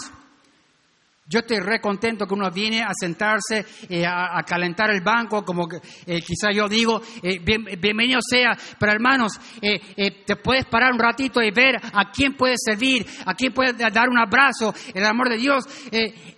yo 1.29 1.41
estoy 1.41 1.59
re 1.59 1.79
contento 1.79 2.27
que 2.27 2.33
uno 2.33 2.51
viene 2.51 2.83
a 2.83 2.91
sentarse, 2.99 3.67
eh, 3.91 4.05
a, 4.07 4.43
calentar 4.45 4.91
el 4.91 5.03
banco, 5.03 5.45
como 5.45 5.69
eh, 6.07 6.23
quizá 6.23 6.51
yo 6.55 6.67
digo, 6.69 7.03
eh, 7.23 7.39
bienvenido 7.41 8.21
sea, 8.23 8.57
pero 8.79 8.93
hermanos, 8.93 9.39
te 9.61 10.37
puedes 10.37 10.65
parar 10.65 10.93
un 10.93 10.99
ratito 10.99 11.43
y 11.43 11.51
ver 11.51 11.77
a 11.77 12.11
quién 12.11 12.35
puede 12.35 12.55
servir, 12.57 13.07
a 13.27 13.35
quién 13.35 13.53
puede 13.53 13.75
dar 13.75 14.09
un 14.09 14.19
abrazo, 14.19 14.75
el 14.95 15.05
amor 15.05 15.29
de 15.29 15.37
Dios. 15.37 15.65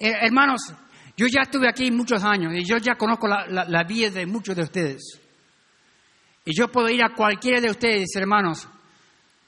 hermanos, 0.01 0.73
yo 1.17 1.27
ya 1.29 1.43
estuve 1.43 1.69
aquí 1.69 1.91
muchos 1.93 2.25
años 2.25 2.53
y 2.57 2.65
yo 2.65 2.79
ya 2.79 2.97
conozco 2.97 3.29
la, 3.29 3.47
la 3.47 3.85
vida 3.85 4.11
de 4.11 4.27
muchos 4.27 4.57
de 4.57 4.63
ustedes. 4.63 5.21
Y 6.45 6.59
yo 6.59 6.69
puedo 6.69 6.89
ir 6.89 7.05
a 7.05 7.15
cualquiera 7.15 7.61
de 7.61 7.71
ustedes 7.71 7.97
y 7.97 8.01
decir, 8.01 8.23
hermanos, 8.23 8.67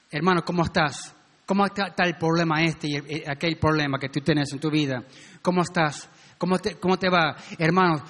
hermanos, 0.09 0.43
¿cómo 0.45 0.63
estás? 0.63 1.13
¿Cómo 1.45 1.65
está, 1.65 1.93
el 2.05 2.15
problema 2.15 2.63
este 2.63 2.87
y 2.87 3.23
aquel 3.27 3.57
problema 3.57 3.99
que 3.99 4.07
tú 4.07 4.21
tienes 4.21 4.51
en 4.53 4.59
tu 4.59 4.71
vida? 4.71 5.03
¿Cómo 5.43 5.61
estás? 5.61 6.09
¿Cómo 6.37 6.57
te, 6.57 6.79
cómo 6.79 6.97
te 6.97 7.09
va? 7.09 7.35
Hermanos, 7.59 8.01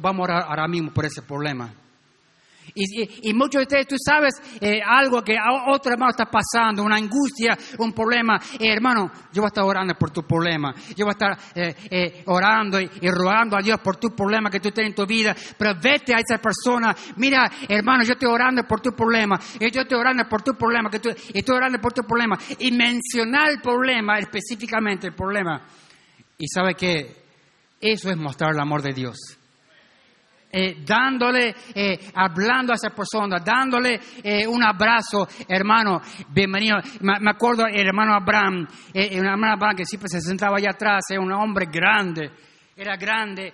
vamos 0.00 0.20
a 0.20 0.22
orar 0.22 0.44
ahora 0.48 0.68
mismo 0.68 0.92
por 0.92 1.06
ese 1.06 1.22
problema. 1.22 1.72
Y, 2.74 3.32
muchos 3.32 3.60
de 3.60 3.62
ustedes, 3.62 3.86
tú 3.86 3.96
sabes 3.98 4.34
eh, 4.60 4.80
algo 4.84 5.22
que 5.22 5.34
otro 5.68 5.92
hermano 5.92 6.10
está 6.10 6.26
pasando, 6.26 6.82
una 6.82 6.96
angustia, 6.96 7.56
un 7.78 7.94
problema. 7.94 8.38
Eh, 8.58 8.70
hermano, 8.70 9.10
yo 9.32 9.40
voy 9.40 9.46
a 9.46 9.48
estar 9.48 9.64
orando 9.64 9.94
por 9.94 10.10
tu 10.10 10.22
problema. 10.24 10.74
Yo 10.94 11.06
voy 11.06 11.08
a 11.08 11.12
estar 11.12 11.38
eh, 11.54 12.22
orando 12.26 12.78
y, 12.78 12.88
rogando 13.10 13.56
a 13.56 13.62
Dios 13.62 13.80
por 13.80 13.96
tu 13.96 14.14
problema 14.14 14.50
que 14.50 14.60
tú 14.60 14.70
tienes 14.70 14.90
en 14.90 14.96
tu 14.96 15.06
vida. 15.06 15.34
Pero 15.56 15.74
vete 15.80 16.14
a 16.14 16.18
esa 16.18 16.36
persona. 16.36 16.94
Mira, 17.16 17.50
hermano, 17.66 18.04
yo 18.04 18.12
estoy 18.12 18.28
orando 18.28 18.62
por 18.64 18.82
tu 18.82 18.92
problema. 18.92 19.40
Yo 19.58 19.80
estoy 19.80 19.98
orando 19.98 20.28
por 20.28 20.42
tu 20.42 20.52
problema. 20.52 20.90
Que 20.90 21.00
tú, 21.00 21.08
estoy 21.08 21.56
orando 21.56 21.80
por 21.80 21.94
tu 21.94 22.02
problema. 22.02 22.38
Y 22.58 22.70
mencionar 22.72 23.48
el 23.48 23.62
problema, 23.62 24.18
específicamente 24.18 25.06
el 25.06 25.14
problema. 25.14 25.62
Y 26.40 26.46
sabe 26.46 26.74
que 26.74 27.16
eso 27.80 28.10
es 28.10 28.16
mostrar 28.16 28.52
el 28.52 28.60
amor 28.60 28.80
de 28.80 28.92
Dios. 28.92 29.18
Eh, 30.52 30.84
dándole, 30.86 31.52
eh, 31.74 31.98
hablando 32.14 32.72
a 32.72 32.76
esa 32.76 32.90
persona, 32.90 33.40
dándole 33.44 33.98
eh, 34.22 34.46
un 34.46 34.62
abrazo, 34.62 35.26
hermano, 35.48 36.00
bienvenido. 36.28 36.76
Me, 37.00 37.28
acuerdo 37.28 37.66
el 37.66 37.84
hermano 37.84 38.14
Abraham, 38.14 38.68
el 38.94 39.18
hermano 39.18 39.54
Abraham 39.54 39.78
que 39.78 39.84
siempre 39.84 40.08
se 40.08 40.20
sentaba 40.20 40.58
allá 40.58 40.70
atrás, 40.70 41.06
era 41.10 41.20
un 41.20 41.32
hombre 41.32 41.66
grande, 41.66 42.30
era 42.76 42.96
grande, 42.96 43.52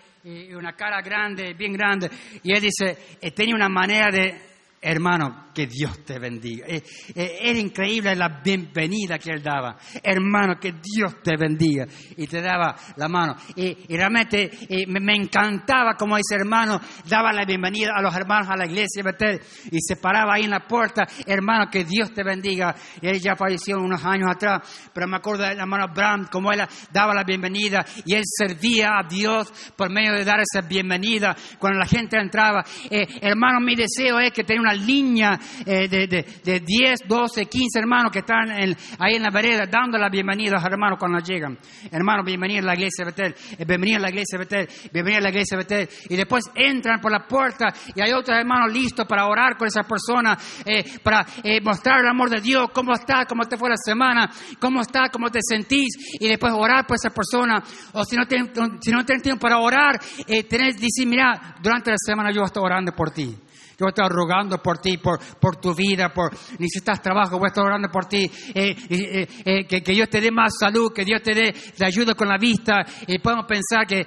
una 0.54 0.74
cara 0.74 1.00
grande, 1.00 1.54
bien 1.54 1.72
grande, 1.72 2.10
y 2.42 2.52
él 2.52 2.60
dice, 2.60 3.16
tenía 3.34 3.54
una 3.54 3.70
manera 3.70 4.10
de 4.10 4.53
Hermano, 4.86 5.44
que 5.54 5.66
Dios 5.66 6.04
te 6.04 6.18
bendiga. 6.18 6.66
Eh, 6.68 6.82
eh, 7.14 7.38
era 7.40 7.58
increíble 7.58 8.14
la 8.16 8.40
bienvenida 8.44 9.18
que 9.18 9.30
él 9.30 9.42
daba. 9.42 9.78
Hermano, 10.02 10.56
que 10.60 10.72
Dios 10.72 11.22
te 11.22 11.38
bendiga. 11.38 11.86
Y 12.18 12.26
te 12.26 12.42
daba 12.42 12.74
la 12.96 13.08
mano. 13.08 13.34
Y, 13.56 13.96
realmente 13.96 14.50
eh, 14.68 14.84
me, 14.86 15.14
encantaba 15.14 15.94
como 15.94 16.18
ese 16.18 16.34
hermano 16.34 16.80
daba 17.08 17.32
la 17.32 17.46
bienvenida 17.46 17.92
a 17.96 18.02
los 18.02 18.14
hermanos 18.14 18.48
a 18.50 18.56
la 18.56 18.66
iglesia 18.66 19.02
Betel. 19.02 19.40
Y 19.70 19.78
se 19.80 19.96
paraba 19.96 20.34
ahí 20.34 20.42
en 20.42 20.50
la 20.50 20.66
puerta. 20.66 21.06
Hermano, 21.24 21.70
que 21.70 21.84
Dios 21.84 22.12
te 22.12 22.22
bendiga. 22.22 22.74
Él 23.00 23.20
ya 23.20 23.36
falleció 23.36 23.78
unos 23.78 24.04
años 24.04 24.28
atrás. 24.30 24.90
Pero 24.92 25.06
me 25.06 25.16
acuerdo 25.16 25.44
del 25.44 25.58
hermano 25.58 25.84
Abraham, 25.84 26.26
como 26.30 26.52
él 26.52 26.60
daba 26.92 27.14
la 27.14 27.24
bienvenida. 27.24 27.86
Y 28.04 28.14
él 28.14 28.24
servía 28.26 28.98
a 28.98 29.08
Dios 29.08 29.50
por 29.76 29.90
medio 29.90 30.12
de 30.12 30.24
dar 30.24 30.40
esa 30.40 30.66
bienvenida. 30.66 31.34
Cuando 31.58 31.78
la 31.78 31.86
gente 31.86 32.18
entraba. 32.18 32.64
hermano, 32.90 33.60
mi 33.60 33.76
deseo 33.76 34.18
es 34.18 34.32
que 34.32 34.44
tenga 34.44 34.60
una 34.60 34.73
línea 34.74 35.38
eh, 35.66 35.88
de, 35.88 36.06
de, 36.06 36.60
10, 36.60 37.00
12, 37.06 37.46
15 37.46 37.78
hermanos 37.78 38.12
que 38.12 38.20
están 38.20 38.50
ahí 38.50 39.14
en 39.14 39.22
la 39.22 39.30
vereda 39.30 39.66
dando 39.66 39.98
la 39.98 40.08
bienvenida 40.08 40.52
a 40.52 40.54
los 40.54 40.64
hermanos 40.64 40.98
cuando 40.98 41.18
llegan. 41.18 41.58
Hermanos, 41.90 42.24
bienvenido 42.24 42.62
a 42.62 42.66
la 42.66 42.74
iglesia 42.74 43.04
de 43.04 43.10
Betel, 43.10 43.34
eh, 43.58 43.64
bienvenido 43.64 43.98
a 43.98 44.02
la 44.02 44.08
iglesia 44.10 44.38
de 44.38 44.44
Betel, 44.44 44.68
bienvenido 44.92 45.18
a 45.18 45.22
la 45.22 45.28
iglesia 45.30 45.56
de 45.56 45.64
Betel. 45.64 45.88
Y 46.08 46.16
después 46.16 46.44
entran 46.54 47.00
por 47.00 47.12
la 47.12 47.26
puerta 47.26 47.66
y 47.94 48.00
hay 48.00 48.12
otros 48.12 48.36
hermanos 48.36 48.72
listos 48.72 49.06
para 49.06 49.26
orar 49.26 49.56
con 49.56 49.68
esa 49.68 49.82
persona, 49.82 50.38
eh, 50.64 50.98
para 51.02 51.26
mostrar 51.62 52.00
el 52.00 52.08
amor 52.08 52.30
de 52.30 52.40
Dios, 52.40 52.68
cómo 52.72 52.92
está, 52.92 53.24
cómo 53.26 53.44
te 53.44 53.56
fue 53.56 53.70
la 53.70 53.76
semana, 53.76 54.30
cómo 54.58 54.80
está, 54.80 55.08
cómo 55.10 55.28
te 55.28 55.40
sentís, 55.42 56.18
y 56.20 56.28
después 56.28 56.52
orar 56.56 56.86
por 56.86 56.96
esa 56.96 57.10
persona. 57.10 57.62
O 57.92 58.04
si 58.04 58.16
no 58.16 58.26
tienen, 58.26 58.52
si 58.80 58.90
no 58.90 59.04
tienen 59.04 59.22
tiempo 59.22 59.40
para 59.40 59.58
orar, 59.58 60.00
tenés, 60.48 60.80
decir, 60.80 61.06
mira, 61.06 61.56
durante 61.62 61.90
la 61.90 61.96
semana 61.98 62.30
yo 62.30 62.42
estar 62.42 62.62
orando 62.62 62.92
por 62.92 63.10
ti. 63.10 63.36
Yo 63.76 63.86
voy 63.86 63.88
a 63.88 63.90
estar 63.90 64.08
rogando 64.08 64.58
por 64.58 64.78
ti, 64.78 64.98
por, 64.98 65.18
por 65.40 65.56
tu 65.56 65.74
vida, 65.74 66.10
por 66.14 66.32
necesitas 66.58 67.02
trabajo, 67.02 67.38
voy 67.38 67.46
a 67.46 67.48
estar 67.48 67.64
orando 67.64 67.88
por 67.88 68.06
ti, 68.06 68.30
eh, 68.54 68.76
eh, 68.88 69.28
eh, 69.44 69.66
que, 69.66 69.80
Dios 69.80 70.08
te 70.08 70.20
dé 70.20 70.30
más 70.30 70.54
salud, 70.58 70.92
que 70.94 71.04
Dios 71.04 71.20
te 71.22 71.34
dé 71.34 71.52
te 71.52 71.84
ayuda 71.84 72.14
con 72.14 72.28
la 72.28 72.38
vista. 72.38 72.84
Y 73.08 73.18
podemos 73.18 73.46
pensar 73.46 73.84
que, 73.86 74.06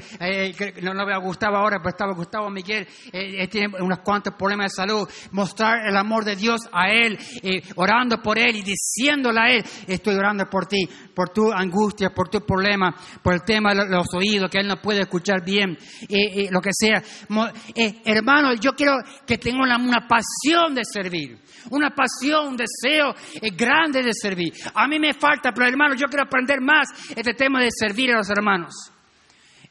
no, 0.82 0.94
no 0.94 1.02
a 1.02 1.18
Gustavo 1.18 1.58
ahora, 1.58 1.80
pero 1.80 1.90
estaba 1.90 2.14
Gustavo 2.14 2.50
Miguel, 2.50 2.88
tiene 3.50 3.74
unos 3.80 4.00
cuantos 4.00 4.36
problemas 4.36 4.72
de 4.72 4.84
salud. 4.84 5.10
Mostrar 5.32 5.86
el 5.88 5.98
amor 5.98 6.24
de 6.24 6.38
Dios 6.38 6.62
a 6.72 6.90
él, 6.90 7.18
orando 7.76 8.22
por 8.22 8.40
él 8.40 8.56
y 8.56 8.62
diciéndole 8.62 9.40
a 9.40 9.52
él, 9.52 9.66
estoy 9.86 10.16
orando 10.16 10.46
por 10.50 10.66
ti, 10.66 10.88
por 11.14 11.30
tu 11.30 11.52
angustia, 11.52 12.12
por 12.12 12.30
tu 12.30 12.40
problema, 12.40 12.96
por 13.22 13.34
el 13.34 13.44
tema 13.44 13.74
de 13.74 13.86
los 13.90 14.08
oídos, 14.14 14.50
que 14.50 14.60
él 14.60 14.68
no 14.68 14.82
puede 14.82 15.02
escuchar 15.02 15.44
bien, 15.44 15.78
lo 16.52 16.62
que 16.62 16.72
sea. 16.72 17.04
hermano, 18.06 18.54
yo 18.54 18.72
quiero 18.74 18.94
que 19.26 19.37
tenga 19.38 19.64
una, 19.64 20.08
pasión 20.08 20.76
de 20.76 20.84
servir, 20.84 21.38
una 21.70 21.90
pasión, 21.90 22.50
un 22.50 22.58
deseo 22.58 23.14
eh, 23.42 23.52
grande 23.56 24.04
de 24.04 24.14
servir. 24.14 24.54
A 24.74 24.88
mí 24.88 25.00
me 25.00 25.14
falta, 25.14 25.52
pero 25.52 25.68
hermanos, 25.68 26.00
yo 26.00 26.08
quiero 26.08 26.24
aprender 26.24 26.62
más 26.62 26.88
este 27.16 27.34
tema 27.34 27.62
de 27.62 27.70
servir 27.72 28.12
a 28.14 28.18
los 28.18 28.30
hermanos. 28.30 28.92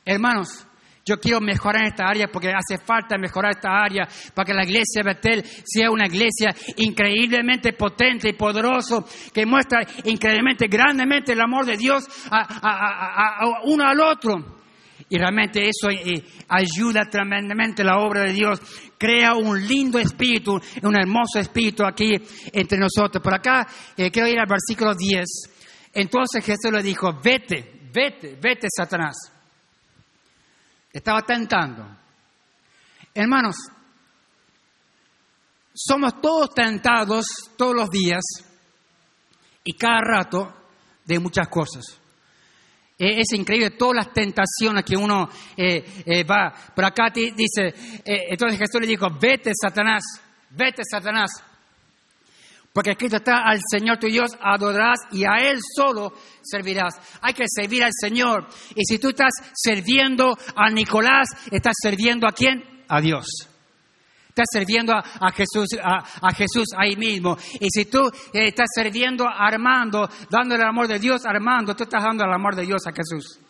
Hermanos, 0.05 0.67
Yo 1.09 1.21
quiero 1.21 1.41
mejorar 1.41 1.83
en 1.83 1.89
esta 1.93 2.05
área 2.09 2.27
porque 2.27 2.49
hace 2.49 2.85
falta 2.85 3.17
mejorar 3.17 3.53
esta 3.53 3.71
área 3.71 4.09
para 4.35 4.45
que 4.45 4.53
la 4.53 4.65
iglesia 4.65 5.05
de 5.05 5.15
Betel 5.15 5.45
sea 5.65 5.89
una 5.89 6.07
iglesia 6.07 6.53
increíblemente 6.79 7.75
potente 7.75 8.29
y 8.29 8.33
poderoso 8.33 9.07
que 9.33 9.47
muestra 9.47 9.87
increíblemente, 10.03 10.67
grandemente 10.67 11.33
el 11.33 11.41
amor 11.41 11.65
de 11.65 11.77
Dios 11.77 12.09
a, 12.29 13.61
uno 13.63 13.85
al 13.85 14.01
otro. 14.01 14.56
Y 15.09 15.19
realmente 15.19 15.69
eso 15.69 15.91
eh, 15.91 16.25
ayuda 16.49 17.09
tremendamente 17.11 17.85
la 17.85 17.99
obra 17.99 18.23
de 18.23 18.33
Dios. 18.33 18.61
Crea 18.99 19.35
un 19.35 19.67
lindo 19.67 19.99
espíritu, 19.99 20.61
un 20.83 20.97
hermoso 20.97 21.39
espíritu 21.39 21.85
aquí 21.85 22.15
entre 22.53 22.79
nosotros. 22.79 23.23
Por 23.23 23.35
acá 23.35 23.67
eh, 23.97 24.11
quiero 24.11 24.29
ir 24.29 24.39
al 24.39 24.49
versículo 24.49 24.95
10. 24.95 25.25
Entonces 25.95 26.45
Jesús 26.45 26.73
le 26.73 26.83
dijo, 26.83 27.13
vete, 27.23 27.89
vete, 27.93 28.37
vete 28.41 28.69
Satanás 28.75 29.33
estaba 30.97 31.21
tentando. 31.21 31.87
Hermanos, 33.13 33.57
somos 35.75 36.21
todos 36.23 36.55
tentados 36.55 37.27
todos 37.57 37.75
los 37.75 37.91
días 37.91 38.23
y 39.63 39.75
cada 39.75 40.01
rato 40.01 40.55
de 41.05 41.19
muchas 41.19 41.49
cosas. 41.49 42.01
Eh, 42.99 43.21
es 43.21 43.39
increíble 43.39 43.71
todas 43.71 44.07
las 44.07 44.15
tentaciones 44.15 44.85
que 44.85 44.97
uno 44.97 45.29
eh, 45.57 45.85
eh, 46.07 46.25
va. 46.25 46.53
Por 46.75 46.85
acá 46.85 47.11
dice, 47.11 47.75
entonces 48.05 48.59
Jesús 48.59 48.81
le 48.81 48.87
dijo, 48.87 49.09
vete 49.21 49.53
Satanás, 49.61 50.03
vete 50.51 50.83
Satanás. 50.91 51.31
Porque 52.73 52.91
escrito 52.91 53.17
está, 53.17 53.39
al 53.39 53.59
Señor 53.71 53.99
tu 53.99 54.07
Dios 54.07 54.37
adorarás 54.41 54.99
y 55.11 55.25
a 55.25 55.37
Él 55.41 55.59
solo 55.75 56.13
servirás. 56.43 56.95
Hay 57.23 57.33
que 57.33 57.45
servir 57.47 57.83
al 57.83 57.93
Señor. 57.99 58.47
Y 58.75 58.85
si 58.85 58.99
tú 58.99 59.11
estás 59.11 59.33
sirviendo 59.55 60.37
a 60.55 60.69
Nicolás, 60.71 61.29
estás 61.51 61.73
sirviendo 61.83 62.27
a 62.29 62.33
quién? 62.33 62.85
A 62.89 63.01
Dios. 63.01 63.27
Estás 64.37 64.49
sirviendo 64.53 64.93
a, 64.93 65.33
Jesús, 65.33 65.67
a, 65.83 66.31
Jesús 66.35 66.67
ahí 66.77 66.95
mismo. 66.95 67.39
Y 67.59 67.71
si 67.71 67.87
tú 67.87 68.07
eh, 68.35 68.49
estás 68.49 68.67
sirviendo 68.75 69.27
Armando, 69.27 70.11
dando 70.29 70.57
el 70.57 70.61
amor 70.61 70.89
de 70.89 70.99
Dios 70.99 71.25
Armando, 71.25 71.75
tú 71.75 71.85
estás 71.85 72.03
dando 72.05 72.23
el 72.23 72.31
amor 72.31 72.55
de 72.55 72.67
Dios 72.67 72.87
a 72.87 72.93
Jesús. 72.93 73.41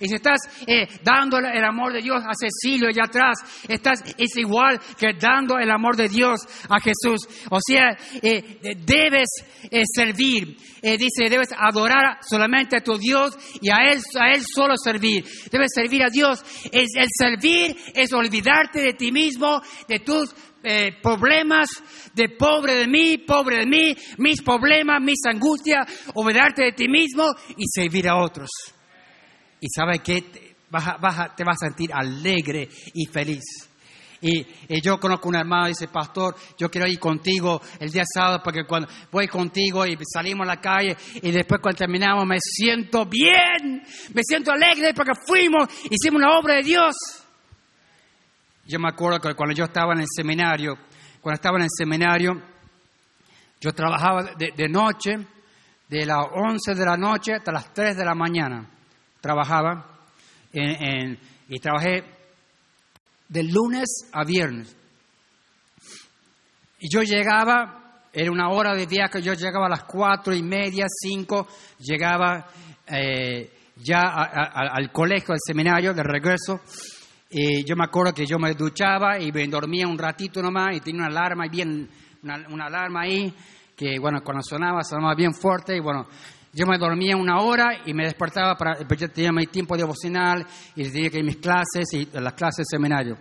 Y 0.00 0.08
si 0.08 0.14
estás 0.14 0.40
eh, 0.66 0.86
dando 1.02 1.38
el 1.38 1.64
amor 1.64 1.92
de 1.92 2.00
Dios 2.00 2.22
a 2.24 2.32
Cecilio 2.34 2.88
allá 2.88 3.04
atrás, 3.04 3.38
estás, 3.68 4.02
es 4.16 4.36
igual 4.36 4.80
que 4.98 5.12
dando 5.18 5.58
el 5.58 5.70
amor 5.70 5.96
de 5.96 6.08
Dios 6.08 6.40
a 6.68 6.80
Jesús. 6.80 7.28
O 7.50 7.58
sea, 7.60 7.96
eh, 8.22 8.58
debes 8.84 9.28
eh, 9.70 9.82
servir. 9.84 10.56
dice, 10.82 11.28
debes 11.28 11.50
adorar 11.56 12.18
solamente 12.22 12.76
a 12.76 12.80
tu 12.80 12.96
Dios 12.96 13.36
y 13.60 13.70
a 13.70 13.90
Él, 13.90 14.00
a 14.18 14.32
Él 14.32 14.42
solo 14.42 14.74
servir. 14.76 15.24
Debes 15.50 15.72
servir 15.74 16.02
a 16.02 16.08
Dios. 16.10 16.42
Es, 16.72 16.88
el 16.96 17.08
servir 17.16 17.76
es 17.94 18.12
olvidarte 18.12 18.80
de 18.80 18.94
ti 18.94 19.12
mismo, 19.12 19.60
de 19.88 19.98
tus 20.00 20.34
problemas, 21.02 21.68
de 22.14 22.28
pobre 22.28 22.74
de 22.74 22.86
mí, 22.86 23.18
pobre 23.18 23.58
de 23.58 23.66
mí, 23.66 23.96
mis 24.18 24.40
problemas, 24.42 25.02
mis 25.02 25.18
angustias, 25.26 25.86
olvidarte 26.14 26.66
de 26.66 26.72
ti 26.72 26.88
mismo 26.88 27.26
y 27.56 27.64
servir 27.66 28.08
a 28.08 28.22
otros 28.22 28.48
y 29.62 29.68
sabe 29.68 30.00
que 30.00 30.22
te 30.22 30.56
vas, 30.68 30.88
a, 30.88 31.34
te 31.36 31.44
vas 31.44 31.56
a 31.62 31.66
sentir 31.68 31.90
alegre 31.94 32.68
y 32.94 33.06
feliz. 33.06 33.44
Y, 34.20 34.44
yo 34.82 34.98
conozco 34.98 35.28
un 35.28 35.36
hermano 35.36 35.68
dice, 35.68 35.86
pastor, 35.86 36.34
yo 36.58 36.68
quiero 36.68 36.88
ir 36.88 36.98
contigo 36.98 37.60
el 37.78 37.90
día 37.90 38.02
sábado 38.04 38.40
porque 38.42 38.64
cuando 38.64 38.88
voy 39.10 39.28
contigo 39.28 39.86
y 39.86 39.96
salimos 40.12 40.44
a 40.46 40.54
la 40.54 40.60
calle 40.60 40.96
y 41.14 41.30
después 41.30 41.60
cuando 41.60 41.78
terminamos 41.78 42.26
me 42.26 42.38
siento 42.40 43.06
bien, 43.06 43.82
me 44.12 44.22
siento 44.24 44.50
alegre 44.50 44.92
porque 44.94 45.12
fuimos, 45.26 45.68
hicimos 45.90 46.18
una 46.22 46.38
obra 46.38 46.56
de 46.56 46.62
Dios. 46.62 46.94
Yo 48.66 48.80
me 48.80 48.88
acuerdo 48.88 49.20
que 49.20 49.34
cuando 49.34 49.54
yo 49.54 49.64
estaba 49.64 49.92
en 49.92 50.00
el 50.00 50.06
seminario, 50.12 50.76
cuando 51.20 51.36
estaba 51.36 51.58
en 51.58 51.64
el 51.64 51.70
seminario, 51.76 52.42
yo 53.60 53.72
trabajaba 53.72 54.34
de, 54.36 54.52
de 54.56 54.68
noche, 54.68 55.18
de 55.88 56.06
las 56.06 56.26
11 56.32 56.74
de 56.74 56.84
la 56.84 56.96
noche 56.96 57.34
hasta 57.34 57.52
las 57.52 57.72
3 57.72 57.96
de 57.96 58.04
la 58.04 58.14
mañana 58.14 58.68
trabajaba 59.22 59.86
y 60.52 61.58
trabajé 61.60 62.04
de 63.28 63.44
lunes 63.44 64.10
a 64.12 64.24
viernes. 64.24 64.76
Y 66.80 66.92
yo 66.92 67.02
llegaba, 67.02 68.08
era 68.12 68.30
una 68.30 68.50
hora 68.50 68.74
de 68.74 68.86
viaje, 68.86 69.22
yo 69.22 69.32
llegaba 69.32 69.66
a 69.66 69.70
las 69.70 69.84
cuatro 69.84 70.34
y 70.34 70.42
media, 70.42 70.84
cinco, 70.88 71.46
llegaba 71.78 72.46
eh, 72.86 73.50
ya 73.76 74.02
al 74.02 74.90
colegio, 74.90 75.32
al 75.32 75.40
seminario, 75.40 75.94
de 75.94 76.02
regreso. 76.02 76.60
Y 77.30 77.64
yo 77.64 77.76
me 77.76 77.84
acuerdo 77.84 78.12
que 78.12 78.26
yo 78.26 78.38
me 78.38 78.52
duchaba 78.52 79.18
y 79.18 79.32
me 79.32 79.46
dormía 79.46 79.86
un 79.86 79.96
ratito 79.96 80.42
nomás 80.42 80.76
y 80.76 80.80
tenía 80.80 81.06
una 81.06 81.20
alarma 81.20 81.44
bien, 81.50 81.88
una, 82.22 82.46
una 82.50 82.66
alarma 82.66 83.02
ahí, 83.02 83.32
que 83.74 83.98
bueno, 83.98 84.20
cuando 84.22 84.42
sonaba, 84.42 84.82
sonaba 84.82 85.14
bien 85.14 85.32
fuerte 85.32 85.76
y 85.76 85.80
bueno, 85.80 86.06
yo 86.52 86.66
me 86.66 86.76
dormía 86.78 87.16
una 87.16 87.40
hora 87.40 87.82
y 87.86 87.94
me 87.94 88.04
despertaba 88.04 88.56
para, 88.56 88.86
pues 88.86 89.00
yo 89.00 89.08
tenía 89.08 89.32
mi 89.32 89.46
tiempo 89.46 89.76
devocional 89.76 90.46
y 90.76 90.84
tenía 90.90 91.10
que 91.10 91.18
ir 91.18 91.22
a 91.22 91.26
mis 91.26 91.36
clases 91.38 91.92
y 91.92 92.06
las 92.12 92.34
clases 92.34 92.66
de 92.66 92.76
seminario. 92.76 93.16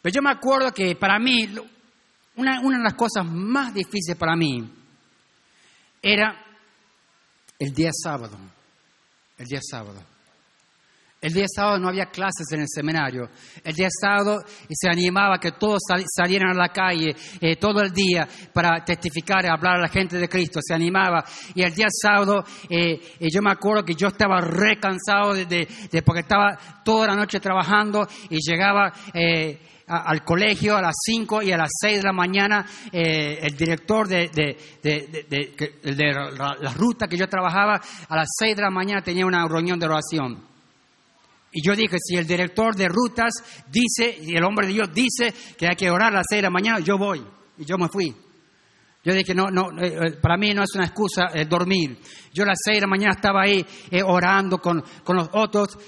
Pero 0.00 0.14
yo 0.14 0.22
me 0.22 0.30
acuerdo 0.30 0.72
que 0.72 0.94
para 0.94 1.18
mí, 1.18 1.48
una, 2.36 2.60
una 2.60 2.78
de 2.78 2.84
las 2.84 2.94
cosas 2.94 3.26
más 3.26 3.74
difíciles 3.74 4.16
para 4.16 4.36
mí 4.36 4.70
era 6.00 6.34
el 7.58 7.74
día 7.74 7.90
sábado. 7.92 8.38
El 9.36 9.46
día 9.46 9.60
sábado. 9.62 10.00
El 11.20 11.34
día 11.34 11.44
sábado 11.54 11.78
no 11.78 11.88
había 11.88 12.06
clases 12.06 12.50
en 12.52 12.60
el 12.60 12.66
seminario. 12.66 13.28
El 13.62 13.74
día 13.74 13.88
sábado 13.90 14.42
se 14.70 14.88
animaba 14.88 15.36
que 15.38 15.52
todos 15.52 15.82
salieran 16.06 16.52
a 16.52 16.54
la 16.54 16.70
calle 16.70 17.14
eh, 17.38 17.56
todo 17.56 17.82
el 17.82 17.92
día 17.92 18.26
para 18.54 18.82
testificar 18.82 19.44
y 19.44 19.48
hablar 19.48 19.76
a 19.76 19.82
la 19.82 19.88
gente 19.88 20.16
de 20.16 20.30
Cristo. 20.30 20.60
Se 20.62 20.72
animaba. 20.72 21.22
Y 21.54 21.62
el 21.62 21.74
día 21.74 21.88
sábado 21.90 22.42
eh, 22.70 22.98
eh, 23.20 23.28
yo 23.30 23.42
me 23.42 23.50
acuerdo 23.50 23.84
que 23.84 23.94
yo 23.94 24.08
estaba 24.08 24.40
recansado 24.40 25.34
de, 25.34 25.44
de, 25.44 26.02
porque 26.02 26.22
estaba 26.22 26.56
toda 26.82 27.08
la 27.08 27.14
noche 27.14 27.38
trabajando 27.38 28.08
y 28.30 28.38
llegaba 28.40 28.90
al 29.88 30.24
colegio 30.24 30.78
a 30.78 30.80
las 30.80 30.94
5 31.04 31.42
y 31.42 31.52
a 31.52 31.58
las 31.58 31.70
6 31.82 31.98
de 31.98 32.02
la 32.02 32.12
mañana 32.12 32.64
el 32.92 33.54
director 33.56 34.08
de, 34.08 34.30
de, 34.32 34.56
de, 34.82 36.12
la 36.32 36.72
ruta 36.74 37.08
que 37.08 37.18
yo 37.18 37.28
trabajaba 37.28 37.78
a 38.08 38.16
las 38.16 38.28
6 38.38 38.56
de 38.56 38.62
la 38.62 38.70
mañana 38.70 39.02
tenía 39.02 39.26
una 39.26 39.46
reunión 39.46 39.78
de 39.78 39.86
oración. 39.86 40.49
Y 41.52 41.66
yo 41.66 41.74
dije, 41.74 41.96
si 41.98 42.16
el 42.16 42.26
director 42.26 42.74
de 42.76 42.88
rutas 42.88 43.32
dice, 43.70 44.16
y 44.20 44.36
el 44.36 44.44
hombre 44.44 44.66
de 44.66 44.74
Dios 44.74 44.90
dice 44.92 45.34
que 45.56 45.66
hay 45.66 45.76
que 45.76 45.90
orar 45.90 46.12
a 46.12 46.16
las 46.18 46.26
seis 46.28 46.38
de 46.38 46.44
la 46.44 46.50
mañana, 46.50 46.80
yo 46.80 46.96
voy. 46.96 47.24
Y 47.58 47.64
yo 47.64 47.76
me 47.76 47.88
fui. 47.88 48.14
Yo 49.02 49.14
dije, 49.14 49.34
no, 49.34 49.46
no, 49.50 49.70
eh, 49.80 49.86
eh, 49.86 50.12
para 50.20 50.36
mí 50.36 50.52
no 50.52 50.62
es 50.62 50.74
una 50.74 50.84
excusa 50.84 51.28
eh, 51.32 51.46
dormir. 51.46 51.96
Yo 52.34 52.44
a 52.44 52.48
las 52.48 52.58
seis 52.62 52.76
de 52.76 52.82
la 52.82 52.86
mañana 52.86 53.12
estaba 53.12 53.42
ahí 53.42 53.64
orando 54.04 54.58
con, 54.58 54.84
con, 55.02 55.16
los 55.16 55.30
otros 55.32 55.78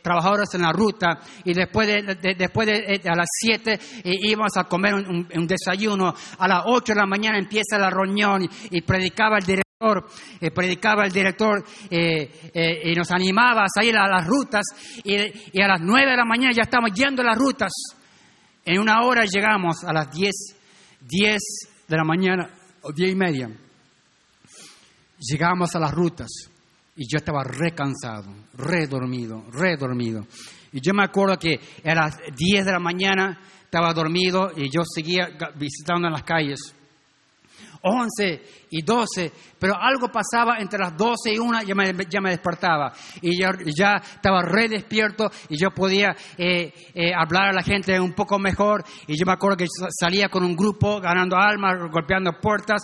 trabajadores 0.00 0.54
en 0.54 0.62
la 0.62 0.72
ruta 0.72 1.20
y 1.44 1.52
después 1.52 1.86
de, 1.88 2.34
después 2.34 2.66
de, 2.66 3.02
a 3.06 3.16
las 3.16 3.26
siete 3.28 3.78
íbamos 4.04 4.56
a 4.56 4.64
comer 4.64 4.94
un, 4.94 5.46
desayuno. 5.46 6.14
A 6.38 6.48
las 6.48 6.62
ocho 6.66 6.94
de 6.94 7.00
la 7.00 7.06
mañana 7.06 7.38
empieza 7.38 7.76
la 7.76 7.90
reunión 7.90 8.48
y 8.70 8.80
predicaba 8.80 9.36
el 9.36 9.44
director 9.44 9.63
eh, 10.40 10.50
predicaba 10.50 11.04
el 11.04 11.12
director 11.12 11.64
eh, 11.90 12.50
eh, 12.54 12.90
y 12.90 12.94
nos 12.94 13.10
animaba 13.10 13.64
a 13.64 13.68
salir 13.68 13.96
a 13.96 14.08
las 14.08 14.26
rutas 14.26 14.64
y, 15.02 15.60
a 15.60 15.68
las 15.68 15.80
nueve 15.80 16.10
de 16.10 16.16
la 16.16 16.24
mañana 16.24 16.52
ya 16.54 16.62
estamos 16.62 16.90
yendo 16.92 17.22
a 17.22 17.26
las 17.26 17.38
rutas. 17.38 17.72
En 18.64 18.80
una 18.80 19.02
hora 19.02 19.24
llegamos 19.24 19.84
a 19.84 19.92
las 19.92 20.10
diez, 20.10 20.56
diez 21.00 21.42
de 21.86 21.96
la 21.96 22.04
mañana 22.04 22.50
o 22.82 22.92
diez 22.92 23.12
y 23.12 23.16
media. 23.16 23.50
Llegamos 25.18 25.74
a 25.74 25.80
las 25.80 25.92
rutas 25.92 26.28
y 26.96 27.04
yo 27.10 27.18
estaba 27.18 27.44
recansado, 27.44 28.32
redormido, 28.54 29.44
redormido. 29.50 30.26
Y 30.72 30.80
yo 30.80 30.92
me 30.94 31.04
acuerdo 31.04 31.38
que 31.38 31.60
a 31.84 31.94
las 31.94 32.16
diez 32.36 32.64
de 32.64 32.72
la 32.72 32.80
mañana 32.80 33.38
estaba 33.64 33.92
dormido 33.92 34.50
y 34.56 34.70
yo 34.70 34.82
seguía 34.84 35.28
visitando 35.56 36.06
en 36.06 36.12
las 36.12 36.22
calles. 36.22 36.74
11 37.86 38.42
y 38.70 38.82
12, 38.82 39.30
pero 39.58 39.74
algo 39.76 40.08
pasaba 40.08 40.56
entre 40.58 40.78
las 40.78 40.96
12 40.96 41.34
y 41.34 41.38
1, 41.38 41.62
ya 41.64 41.74
me, 41.74 41.92
ya 42.08 42.20
me 42.20 42.30
despertaba 42.30 42.92
y 43.20 43.38
ya, 43.38 43.50
ya 43.76 43.96
estaba 43.96 44.40
re 44.42 44.68
despierto 44.68 45.30
y 45.50 45.58
yo 45.58 45.70
podía 45.70 46.16
eh, 46.38 46.72
eh, 46.94 47.12
hablar 47.14 47.50
a 47.50 47.52
la 47.52 47.62
gente 47.62 48.00
un 48.00 48.14
poco 48.14 48.38
mejor 48.38 48.84
y 49.06 49.18
yo 49.18 49.26
me 49.26 49.32
acuerdo 49.32 49.58
que 49.58 49.66
salía 49.90 50.30
con 50.30 50.44
un 50.44 50.56
grupo 50.56 50.98
ganando 50.98 51.36
almas, 51.36 51.74
golpeando 51.90 52.32
puertas 52.40 52.82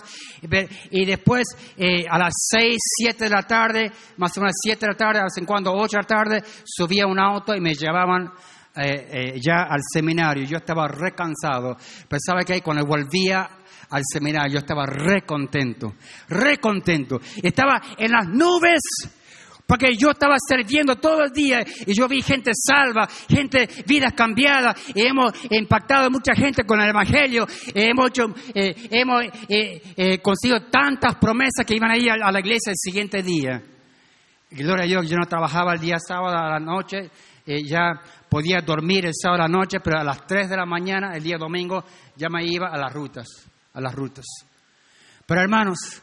y 0.91 1.05
después 1.05 1.47
eh, 1.77 2.05
a 2.07 2.19
las 2.19 2.33
6, 2.51 2.77
7 3.03 3.23
de 3.23 3.29
la 3.31 3.43
tarde, 3.43 3.91
más 4.17 4.37
o 4.37 4.41
menos 4.41 4.53
7 4.61 4.79
de 4.81 4.91
la 4.91 4.97
tarde, 4.97 5.19
a 5.19 5.23
vez 5.23 5.37
en 5.37 5.45
cuando 5.45 5.73
8 5.73 5.97
de 5.97 6.01
la 6.01 6.07
tarde, 6.07 6.43
subía 6.63 7.07
un 7.07 7.19
auto 7.19 7.55
y 7.55 7.59
me 7.59 7.73
llevaban 7.73 8.31
ya 8.73 9.63
al 9.63 9.81
seminario. 9.93 10.45
Yo 10.45 10.55
estaba 10.55 10.87
recansado. 10.87 11.75
Pensaba 12.07 12.43
que 12.45 12.53
ahí 12.53 12.61
cuando 12.61 12.85
volvía 12.85 13.60
al 13.91 14.03
seminario, 14.05 14.53
yo 14.53 14.59
estaba 14.59 14.85
re 14.85 15.21
contento, 15.23 15.95
re 16.29 16.57
contento. 16.57 17.19
Estaba 17.43 17.81
en 17.97 18.11
las 18.11 18.27
nubes 18.27 18.81
Porque 19.71 19.95
yo 19.95 20.11
estaba 20.11 20.35
sirviendo 20.37 20.97
todo 20.97 21.23
el 21.23 21.31
día 21.31 21.63
y 21.85 21.93
yo 21.93 22.05
vi 22.09 22.21
gente 22.21 22.51
salva, 22.53 23.07
gente, 23.29 23.69
vidas 23.87 24.11
cambiadas, 24.11 24.75
hemos 24.93 25.31
impactado 25.49 26.07
a 26.07 26.09
mucha 26.09 26.35
gente 26.35 26.65
con 26.65 26.81
el 26.81 26.89
Evangelio, 26.89 27.47
hemos, 27.73 28.09
hecho, 28.09 28.35
eh, 28.53 28.75
hemos 28.91 29.23
eh, 29.47 29.81
eh, 29.95 30.17
conseguido 30.19 30.65
tantas 30.69 31.15
promesas 31.15 31.65
que 31.65 31.75
iban 31.75 31.89
a 31.89 31.95
ir 31.95 32.11
a 32.11 32.31
la 32.33 32.39
iglesia 32.41 32.71
el 32.71 32.77
siguiente 32.77 33.23
día. 33.23 33.61
Gloria 34.49 34.83
a 34.83 34.87
Dios, 34.87 35.09
yo 35.09 35.15
no 35.15 35.25
trabajaba 35.25 35.73
el 35.73 35.79
día 35.79 35.99
sábado 35.99 36.35
a 36.35 36.49
la 36.49 36.59
noche, 36.59 37.09
ya 37.45 37.93
podía 38.27 38.59
dormir 38.59 39.05
el 39.05 39.13
sábado 39.13 39.43
a 39.43 39.47
la 39.47 39.57
noche, 39.57 39.79
pero 39.81 39.99
a 39.99 40.03
las 40.03 40.27
3 40.27 40.49
de 40.49 40.57
la 40.57 40.65
mañana, 40.65 41.15
el 41.15 41.23
día 41.23 41.37
domingo, 41.37 41.85
ya 42.17 42.27
me 42.27 42.45
iba 42.45 42.67
a 42.67 42.77
las 42.77 42.91
rutas, 42.91 43.49
a 43.73 43.81
las 43.81 43.93
rutas. 43.93 44.25
Pero 45.25 45.41
hermanos, 45.41 46.01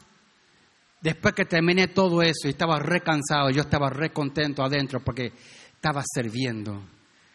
después 1.01 1.35
que 1.35 1.45
terminé 1.45 1.89
todo 1.89 2.23
eso 2.23 2.47
y 2.47 2.51
estaba 2.51 2.79
recansado, 2.79 3.51
yo 3.51 3.63
estaba 3.63 3.91
recontento 3.91 4.63
adentro 4.63 5.01
porque 5.01 5.33
estaba 5.75 6.03
sirviendo. 6.05 6.83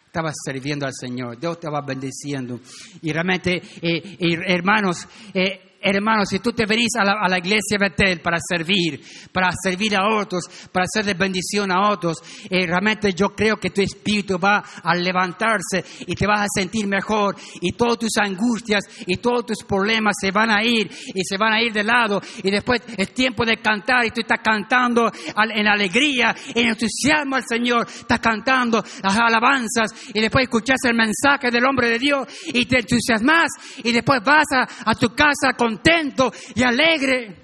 Estaba 0.06 0.30
sirviendo 0.32 0.86
al 0.86 0.94
Señor, 0.94 1.40
Dios 1.40 1.54
estaba 1.54 1.80
bendiciendo. 1.80 2.60
Y 3.02 3.12
realmente, 3.12 3.60
eh, 3.82 4.16
hermanos, 4.46 5.08
eh, 5.34 5.73
Hermanos, 5.86 6.28
si 6.30 6.38
tú 6.38 6.52
te 6.52 6.64
venís 6.64 6.96
a 6.96 7.04
la, 7.04 7.38
iglesia 7.38 7.76
Betel 7.78 8.20
para 8.20 8.38
servir, 8.40 9.02
para 9.30 9.50
servir 9.52 9.94
a 9.94 10.16
otros, 10.16 10.44
para 10.72 10.86
de 11.04 11.12
bendición 11.12 11.70
a 11.70 11.90
otros, 11.90 12.16
eh, 12.48 12.66
realmente 12.66 13.12
yo 13.12 13.34
creo 13.34 13.56
que 13.56 13.68
tu 13.68 13.82
espíritu 13.82 14.38
va 14.38 14.64
a 14.82 14.94
levantarse 14.94 15.84
y 16.06 16.14
te 16.14 16.26
vas 16.26 16.40
a 16.40 16.46
sentir 16.54 16.86
mejor. 16.86 17.36
Y 17.60 17.72
todas 17.72 17.98
tus 17.98 18.16
angustias 18.16 18.82
y 19.06 19.18
todos 19.18 19.44
tus 19.44 19.64
problemas 19.64 20.14
se 20.18 20.30
van 20.30 20.50
a 20.50 20.64
ir 20.64 20.90
y 21.14 21.22
se 21.22 21.36
van 21.36 21.52
a 21.52 21.60
ir 21.60 21.72
de 21.72 21.84
lado. 21.84 22.22
Y 22.42 22.50
después 22.50 22.80
es 22.96 23.12
tiempo 23.12 23.44
de 23.44 23.58
cantar 23.58 24.06
y 24.06 24.10
tú 24.10 24.22
estás 24.22 24.40
cantando 24.42 25.12
en 25.54 25.66
alegría, 25.66 26.34
en 26.54 26.68
entusiasmo 26.68 27.36
al 27.36 27.44
Señor, 27.46 27.86
estás 27.86 28.20
cantando 28.20 28.82
las 29.02 29.18
alabanzas 29.18 29.92
y 30.14 30.20
después 30.20 30.44
escuchas 30.44 30.78
el 30.84 30.94
mensaje 30.94 31.50
del 31.50 31.66
hombre 31.66 31.90
de 31.90 31.98
Dios 31.98 32.26
y 32.46 32.64
te 32.64 32.78
entusiasmas 32.78 33.48
y 33.82 33.92
después 33.92 34.20
vas 34.24 34.46
a, 34.52 34.90
a 34.90 34.94
tu 34.94 35.08
casa 35.14 35.52
con 35.58 35.73
contento 35.74 36.32
y 36.54 36.62
alegre. 36.62 37.34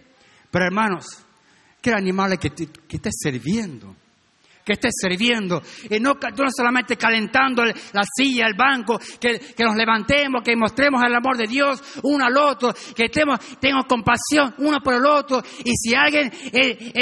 Pero 0.50 0.64
hermanos, 0.64 1.06
quiero 1.80 1.98
animarle 1.98 2.38
que, 2.38 2.50
que 2.50 2.96
estés 2.96 3.14
sirviendo 3.20 3.96
que 4.64 4.74
estés 4.74 4.92
sirviendo. 5.00 5.62
Y 5.88 5.98
no, 6.00 6.14
no 6.14 6.48
solamente 6.56 6.96
calentando 6.96 7.64
la 7.64 8.02
silla, 8.16 8.46
el 8.46 8.54
banco, 8.54 8.98
que, 9.18 9.40
nos 9.58 9.74
levantemos, 9.74 10.42
que 10.44 10.54
mostremos 10.54 11.02
el 11.02 11.14
amor 11.14 11.36
de 11.36 11.46
Dios 11.46 12.00
uno 12.04 12.24
al 12.24 12.36
otro, 12.36 12.72
que 12.94 13.06
estemos, 13.06 13.40
tengamos 13.58 13.86
compasión 13.86 14.54
uno 14.58 14.78
por 14.80 14.94
el 14.94 15.06
otro. 15.06 15.42
Y 15.64 15.72
si 15.74 15.94
alguien 15.94 16.30
es, 16.52 16.92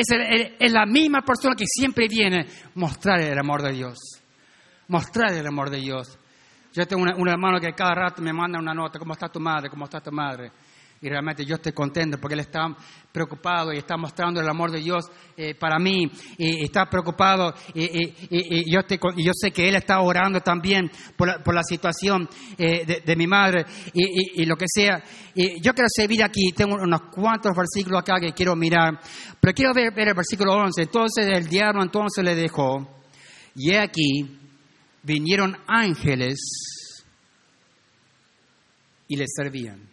es, 0.58 0.72
la 0.72 0.86
misma 0.86 1.20
persona 1.22 1.54
que 1.56 1.66
siempre 1.66 2.06
viene, 2.08 2.46
mostrar 2.74 3.20
el 3.20 3.38
amor 3.38 3.62
de 3.62 3.72
Dios. 3.72 3.98
Mostrar 4.88 5.32
el 5.34 5.46
amor 5.46 5.70
de 5.70 5.78
Dios. 5.78 6.18
Yo 6.72 6.86
tengo 6.86 7.02
un 7.02 7.28
hermano 7.28 7.60
que 7.60 7.72
cada 7.72 7.94
rato 7.94 8.22
me 8.22 8.32
manda 8.32 8.58
una 8.58 8.72
nota, 8.72 8.98
¿cómo 8.98 9.12
está 9.12 9.28
tu 9.28 9.40
madre? 9.40 9.68
¿Cómo 9.68 9.84
está 9.84 10.00
tu 10.00 10.12
madre? 10.12 10.52
Y 11.00 11.08
realmente 11.08 11.44
yo 11.44 11.54
estoy 11.54 11.72
contento 11.72 12.18
porque 12.18 12.34
Él 12.34 12.40
está 12.40 12.66
preocupado 13.12 13.72
y 13.72 13.78
está 13.78 13.96
mostrando 13.96 14.40
el 14.40 14.48
amor 14.48 14.72
de 14.72 14.80
Dios 14.80 15.04
eh, 15.36 15.54
para 15.54 15.78
mí. 15.78 16.10
Y, 16.36 16.64
está 16.64 16.86
preocupado 16.86 17.54
y, 17.72 18.70
yo, 18.70 18.80
yo, 19.16 19.32
sé 19.32 19.52
que 19.52 19.68
Él 19.68 19.76
está 19.76 20.00
orando 20.00 20.40
también 20.40 20.90
por 21.16 21.28
la, 21.28 21.38
por 21.42 21.54
la 21.54 21.62
situación 21.62 22.28
eh, 22.56 23.02
de, 23.04 23.16
mi 23.16 23.28
madre 23.28 23.64
y, 23.94 24.44
lo 24.44 24.56
que 24.56 24.66
sea. 24.66 25.02
Y 25.34 25.60
yo 25.62 25.72
quiero 25.72 25.88
servir 25.88 26.24
aquí, 26.24 26.50
tengo 26.52 26.74
unos 26.74 27.02
cuantos 27.12 27.52
versículos 27.56 28.00
acá 28.00 28.18
que 28.20 28.32
quiero 28.32 28.56
mirar, 28.56 28.98
pero 29.40 29.54
quiero 29.54 29.72
ver, 29.72 29.94
ver 29.94 30.08
el 30.08 30.14
versículo 30.14 30.54
11. 30.54 30.82
Entonces 30.82 31.26
el 31.26 31.48
diablo 31.48 31.82
entonces 31.82 32.24
le 32.24 32.34
dejó 32.34 32.88
y 33.54 33.74
aquí 33.74 34.38
vinieron 35.02 35.56
ángeles 35.66 36.38
y 39.06 39.16
le 39.16 39.24
servían. 39.26 39.87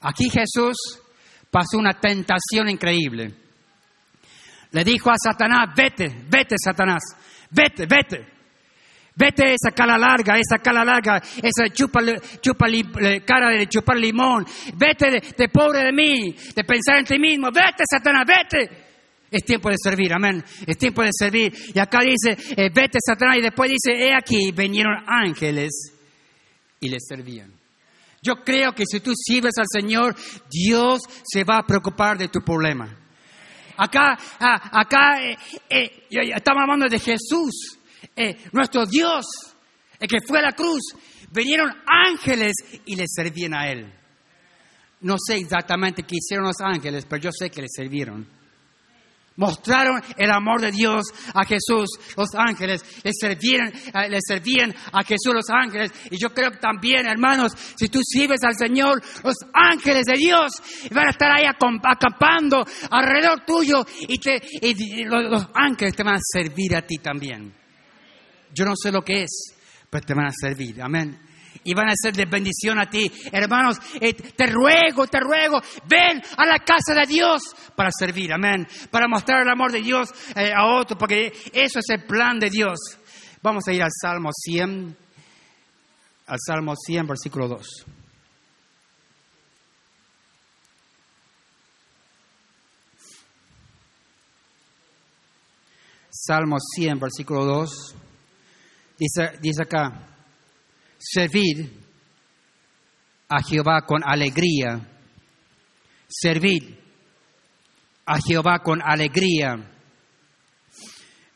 Aquí 0.00 0.28
Jesús 0.30 0.76
pasó 1.50 1.78
una 1.78 1.98
tentación 1.98 2.68
increíble. 2.68 3.34
Le 4.70 4.84
dijo 4.84 5.10
a 5.10 5.16
Satanás, 5.16 5.70
vete, 5.74 6.24
vete 6.28 6.56
Satanás, 6.62 7.02
vete, 7.50 7.86
vete. 7.86 8.38
Vete 9.18 9.54
esa 9.54 9.72
cara 9.74 9.98
larga, 9.98 10.38
esa 10.38 10.62
cara 10.62 10.84
larga, 10.84 11.20
esa 11.42 11.68
chupa, 11.72 11.98
chupa 12.40 12.66
cara 13.26 13.50
de 13.50 13.66
chupar 13.66 13.96
limón. 13.96 14.46
Vete 14.76 15.10
de, 15.36 15.48
pobre 15.48 15.82
de 15.82 15.92
mí, 15.92 16.36
de 16.54 16.62
pensar 16.62 16.98
en 16.98 17.04
ti 17.04 17.18
mismo. 17.18 17.48
Vete, 17.50 17.82
Satanás, 17.90 18.24
vete. 18.24 18.86
Es 19.28 19.44
tiempo 19.44 19.70
de 19.70 19.76
servir, 19.76 20.12
amén. 20.14 20.44
Es 20.64 20.78
tiempo 20.78 21.02
de 21.02 21.10
servir. 21.12 21.52
Y 21.74 21.78
acá 21.80 21.98
dice, 22.02 22.36
eh, 22.56 22.70
vete, 22.72 22.98
Satanás. 23.04 23.38
Y 23.38 23.42
después 23.42 23.68
dice, 23.68 23.98
he 23.98 24.14
aquí, 24.14 24.52
vinieron 24.52 25.02
ángeles 25.08 25.94
y 26.78 26.88
le 26.88 26.98
servían. 27.00 27.57
Yo 28.22 28.36
creo 28.44 28.72
que 28.72 28.84
si 28.86 29.00
tú 29.00 29.12
sirves 29.14 29.54
al 29.58 29.66
Señor, 29.70 30.14
Dios 30.50 31.00
se 31.24 31.44
va 31.44 31.58
a 31.58 31.66
preocupar 31.66 32.18
de 32.18 32.28
tu 32.28 32.40
problema. 32.40 32.88
Acá, 33.76 34.18
ah, 34.40 34.80
acá 34.80 35.22
eh, 35.22 35.36
eh, 35.70 36.02
estamos 36.34 36.62
hablando 36.62 36.88
de 36.88 36.98
Jesús, 36.98 37.78
eh, 38.16 38.36
nuestro 38.52 38.86
Dios, 38.86 39.24
el 40.00 40.08
que 40.08 40.18
fue 40.26 40.40
a 40.40 40.42
la 40.42 40.52
cruz. 40.52 40.82
Vinieron 41.30 41.70
ángeles 41.86 42.54
y 42.86 42.96
le 42.96 43.04
servían 43.06 43.54
a 43.54 43.70
Él. 43.70 43.92
No 45.00 45.16
sé 45.18 45.36
exactamente 45.36 46.02
qué 46.02 46.16
hicieron 46.16 46.46
los 46.46 46.60
ángeles, 46.60 47.06
pero 47.08 47.22
yo 47.22 47.30
sé 47.32 47.50
que 47.50 47.62
le 47.62 47.68
sirvieron 47.68 48.37
mostraron 49.38 50.02
el 50.16 50.30
amor 50.30 50.60
de 50.60 50.72
Dios 50.72 51.06
a 51.32 51.44
Jesús, 51.44 51.88
los 52.16 52.28
ángeles, 52.34 52.84
le 53.02 53.12
servían, 53.18 53.68
eh, 53.68 54.10
le 54.10 54.18
servían 54.20 54.74
a 54.92 55.02
Jesús 55.02 55.32
los 55.32 55.48
ángeles. 55.48 55.92
Y 56.10 56.18
yo 56.18 56.34
creo 56.34 56.50
que 56.50 56.58
también, 56.58 57.06
hermanos, 57.06 57.52
si 57.76 57.88
tú 57.88 58.00
sirves 58.02 58.42
al 58.42 58.56
Señor, 58.56 59.00
los 59.24 59.36
ángeles 59.54 60.04
de 60.06 60.14
Dios 60.14 60.52
van 60.92 61.06
a 61.06 61.10
estar 61.10 61.30
ahí 61.30 61.44
acampando 61.46 62.64
alrededor 62.90 63.44
tuyo 63.46 63.86
y, 64.00 64.18
te, 64.18 64.40
los 65.06 65.48
ángeles 65.54 65.94
te 65.94 66.02
van 66.02 66.16
a 66.16 66.20
servir 66.20 66.76
a 66.76 66.82
ti 66.82 66.98
también. 66.98 67.54
Yo 68.52 68.64
no 68.64 68.74
sé 68.74 68.90
lo 68.90 69.02
que 69.02 69.22
es, 69.22 69.54
pero 69.88 70.04
te 70.04 70.14
van 70.14 70.26
a 70.26 70.32
servir. 70.32 70.82
Amén 70.82 71.27
y 71.68 71.74
van 71.74 71.90
a 71.90 71.94
ser 71.94 72.14
de 72.14 72.24
bendición 72.24 72.78
a 72.78 72.88
ti. 72.88 73.12
Hermanos, 73.30 73.76
eh, 74.00 74.14
te 74.14 74.46
ruego, 74.46 75.06
te 75.06 75.20
ruego, 75.20 75.60
ven 75.86 76.22
a 76.38 76.46
la 76.46 76.60
casa 76.60 76.94
de 76.98 77.06
Dios 77.06 77.42
para 77.76 77.90
servir, 77.92 78.32
amén, 78.32 78.66
para 78.90 79.06
mostrar 79.06 79.42
el 79.42 79.50
amor 79.50 79.70
de 79.70 79.82
Dios 79.82 80.08
eh, 80.34 80.50
a 80.56 80.64
otro, 80.64 80.96
porque 80.96 81.26
eso 81.52 81.78
es 81.80 81.90
el 81.90 82.04
plan 82.06 82.38
de 82.38 82.48
Dios. 82.48 82.78
Vamos 83.42 83.64
a 83.68 83.72
ir 83.74 83.82
al 83.82 83.90
Salmo 84.00 84.30
100, 84.32 84.96
al 86.26 86.38
Salmo 86.40 86.72
100, 86.74 87.06
versículo 87.06 87.48
2. 87.48 87.66
Salmo 96.08 96.56
100, 96.74 96.98
versículo 96.98 97.44
2. 97.44 97.94
Dice, 98.98 99.38
dice 99.42 99.62
acá, 99.62 100.17
Servid 100.98 101.66
a 103.28 103.42
Jehová 103.42 103.82
con 103.86 104.02
alegría. 104.04 104.80
Servid 106.08 106.74
a 108.04 108.18
Jehová 108.20 108.58
con 108.62 108.80
alegría. 108.82 109.56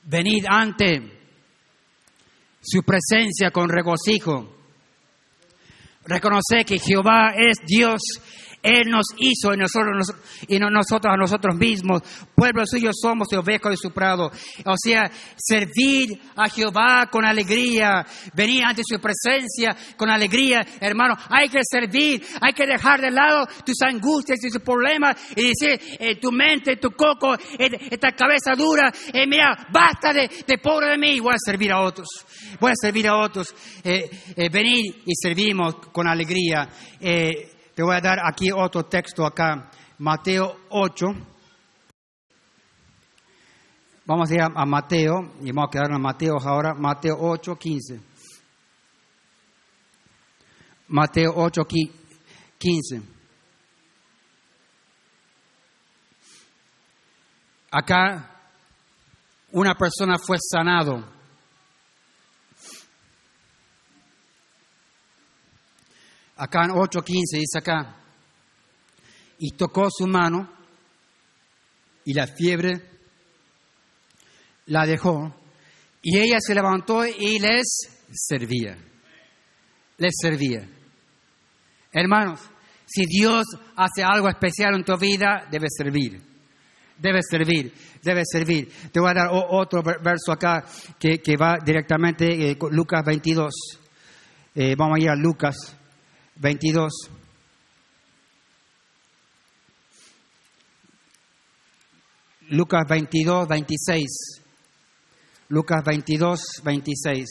Venid 0.04 0.44
ante 0.48 1.20
su 2.60 2.82
presencia 2.82 3.50
con 3.50 3.68
regocijo. 3.68 4.56
Reconoce 6.04 6.64
que 6.66 6.78
Jehová 6.78 7.32
es 7.36 7.58
Dios 7.64 8.00
él 8.62 8.88
nos 8.88 9.06
hizo 9.18 9.52
y 9.52 9.56
nosotros, 9.56 10.14
y 10.46 10.58
nosotros 10.58 11.12
a 11.12 11.16
nosotros 11.16 11.56
mismos. 11.56 12.02
Pueblo 12.34 12.62
suyo 12.64 12.90
somos 12.92 13.28
y 13.32 13.36
ovejas 13.36 13.70
de 13.72 13.76
su 13.76 13.90
prado. 13.90 14.30
O 14.64 14.74
sea, 14.76 15.10
servir 15.36 16.10
a 16.36 16.48
Jehová 16.48 17.08
con 17.10 17.24
alegría, 17.24 18.06
venir 18.34 18.64
ante 18.64 18.82
su 18.84 19.00
presencia 19.00 19.76
con 19.96 20.10
alegría. 20.10 20.64
Hermano, 20.80 21.16
hay 21.28 21.48
que 21.48 21.60
servir, 21.68 22.22
hay 22.40 22.52
que 22.52 22.66
dejar 22.66 23.00
de 23.00 23.10
lado 23.10 23.46
tus 23.64 23.82
angustias 23.82 24.38
y 24.44 24.50
tus 24.50 24.62
problemas 24.62 25.16
y 25.34 25.48
decir, 25.48 25.80
eh, 25.98 26.16
tu 26.20 26.30
mente, 26.30 26.76
tu 26.76 26.90
coco, 26.92 27.34
eh, 27.34 27.88
esta 27.90 28.12
cabeza 28.12 28.52
dura, 28.56 28.92
eh, 29.12 29.26
mira, 29.26 29.66
basta 29.72 30.12
de, 30.12 30.58
pobre 30.58 30.90
de 30.90 30.98
mí, 30.98 31.18
voy 31.18 31.34
a 31.34 31.38
servir 31.38 31.72
a 31.72 31.80
otros. 31.80 32.08
Voy 32.60 32.70
a 32.70 32.74
servir 32.80 33.08
a 33.08 33.16
otros. 33.16 33.54
venir 33.82 35.02
y 35.04 35.12
servimos 35.20 35.74
con 35.92 36.06
alegría. 36.06 36.68
Te 37.74 37.82
voy 37.82 37.96
a 37.96 38.00
dar 38.00 38.18
aquí 38.22 38.50
otro 38.52 38.84
texto 38.84 39.24
acá, 39.24 39.70
Mateo 39.98 40.56
8. 40.68 41.06
Vamos 44.04 44.30
a 44.30 44.34
ir 44.34 44.42
a, 44.42 44.66
Mateo, 44.66 45.32
y 45.40 45.52
vamos 45.52 45.68
a 45.68 45.70
quedar 45.70 45.90
en 45.90 46.02
Mateo 46.02 46.36
ahora, 46.38 46.74
Mateo 46.74 47.16
8, 47.18 47.56
15. 47.56 48.00
Mateo 50.88 51.32
8, 51.34 51.62
15. 52.58 53.02
Acá 57.70 58.28
una 59.52 59.74
persona 59.74 60.18
fue 60.18 60.36
sanado. 60.38 61.21
Acá 66.36 66.64
en 66.64 66.70
8.15 66.70 67.38
dice 67.38 67.58
acá, 67.58 67.96
y 69.38 69.50
tocó 69.50 69.88
su 69.90 70.06
mano 70.06 70.48
y 72.04 72.14
la 72.14 72.26
fiebre 72.26 72.90
la 74.66 74.86
dejó 74.86 75.34
y 76.02 76.18
ella 76.18 76.38
se 76.40 76.54
levantó 76.54 77.04
y 77.06 77.38
les 77.38 77.66
servía. 78.12 78.76
Les 79.98 80.12
servía. 80.20 80.68
Hermanos, 81.92 82.40
si 82.86 83.04
Dios 83.06 83.44
hace 83.76 84.02
algo 84.02 84.28
especial 84.28 84.74
en 84.74 84.84
tu 84.84 84.96
vida, 84.96 85.46
debe 85.50 85.68
servir. 85.68 86.20
Debe 86.98 87.20
servir, 87.22 87.72
debe 88.02 88.22
servir. 88.24 88.68
Te 88.92 89.00
voy 89.00 89.10
a 89.10 89.14
dar 89.14 89.28
otro 89.30 89.82
verso 89.82 90.32
acá 90.32 90.64
que, 90.98 91.36
va 91.36 91.58
directamente 91.64 92.50
eh, 92.50 92.58
Lucas 92.70 93.02
22. 93.04 93.52
Eh, 94.54 94.74
vamos 94.76 94.98
a 94.98 95.02
ir 95.02 95.08
a 95.08 95.16
Lucas 95.16 95.56
22. 96.42 96.92
Lucas 102.48 102.82
22, 102.88 103.46
26. 103.46 104.42
Lucas 105.48 105.84
22, 105.84 106.40
26. 106.64 107.28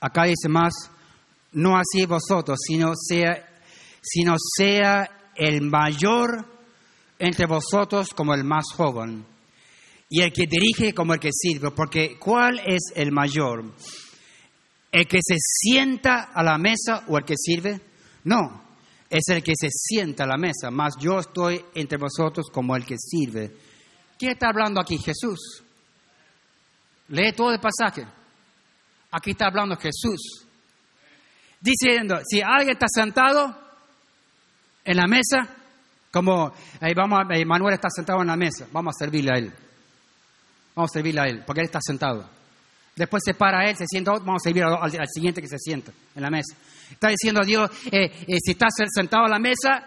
Acá 0.00 0.24
dice 0.24 0.50
más, 0.50 0.74
no 1.52 1.78
así 1.78 2.04
vosotros, 2.04 2.58
sino 2.62 2.92
sea, 2.94 3.48
sino 4.02 4.34
sea 4.58 5.30
el 5.34 5.62
mayor 5.62 6.44
entre 7.18 7.46
vosotros 7.46 8.10
como 8.14 8.34
el 8.34 8.44
más 8.44 8.66
joven, 8.76 9.24
y 10.10 10.20
el 10.20 10.30
que 10.30 10.44
dirige 10.46 10.92
como 10.92 11.14
el 11.14 11.20
que 11.20 11.30
sirve, 11.32 11.70
porque 11.70 12.18
¿cuál 12.18 12.60
es 12.66 12.92
el 12.94 13.12
mayor? 13.12 13.72
¿El 14.94 15.08
que 15.08 15.18
se 15.20 15.34
sienta 15.40 16.30
a 16.32 16.40
la 16.44 16.56
mesa 16.56 17.02
o 17.08 17.18
el 17.18 17.24
que 17.24 17.34
sirve? 17.36 17.80
No, 18.22 18.62
es 19.10 19.24
el 19.26 19.42
que 19.42 19.54
se 19.60 19.66
sienta 19.68 20.22
a 20.22 20.26
la 20.28 20.36
mesa, 20.36 20.70
más 20.70 20.94
yo 21.00 21.18
estoy 21.18 21.64
entre 21.74 21.98
vosotros 21.98 22.46
como 22.48 22.76
el 22.76 22.86
que 22.86 22.94
sirve. 22.96 23.56
¿Quién 24.16 24.30
está 24.34 24.50
hablando 24.50 24.80
aquí? 24.80 24.96
Jesús. 24.98 25.64
Lee 27.08 27.32
todo 27.32 27.50
el 27.50 27.58
pasaje. 27.58 28.06
Aquí 29.10 29.32
está 29.32 29.48
hablando 29.48 29.76
Jesús. 29.76 30.46
Diciendo, 31.60 32.20
si 32.24 32.40
alguien 32.40 32.74
está 32.74 32.86
sentado 32.88 33.52
en 34.84 34.96
la 34.96 35.08
mesa, 35.08 35.56
como 36.12 36.52
vamos, 36.94 37.24
Manuel 37.44 37.74
está 37.74 37.88
sentado 37.90 38.20
en 38.20 38.28
la 38.28 38.36
mesa, 38.36 38.68
vamos 38.70 38.94
a 38.94 39.04
servirle 39.04 39.30
a 39.34 39.38
él. 39.38 39.52
Vamos 40.76 40.92
a 40.92 40.94
servirle 40.94 41.20
a 41.20 41.24
él, 41.24 41.42
porque 41.44 41.62
él 41.62 41.66
está 41.66 41.80
sentado. 41.82 42.43
Después 42.96 43.22
se 43.24 43.34
para 43.34 43.68
él, 43.68 43.76
se 43.76 43.86
sienta, 43.88 44.12
vamos 44.12 44.42
a 44.42 44.44
servir 44.44 44.62
al 44.64 45.08
siguiente 45.08 45.40
que 45.40 45.48
se 45.48 45.58
sienta 45.58 45.92
en 46.14 46.22
la 46.22 46.30
mesa. 46.30 46.56
Está 46.90 47.08
diciendo 47.08 47.40
a 47.40 47.44
Dios, 47.44 47.70
eh, 47.90 48.10
eh, 48.26 48.38
si 48.40 48.52
estás 48.52 48.72
sentado 48.94 49.24
a 49.24 49.28
la 49.28 49.38
mesa, 49.38 49.84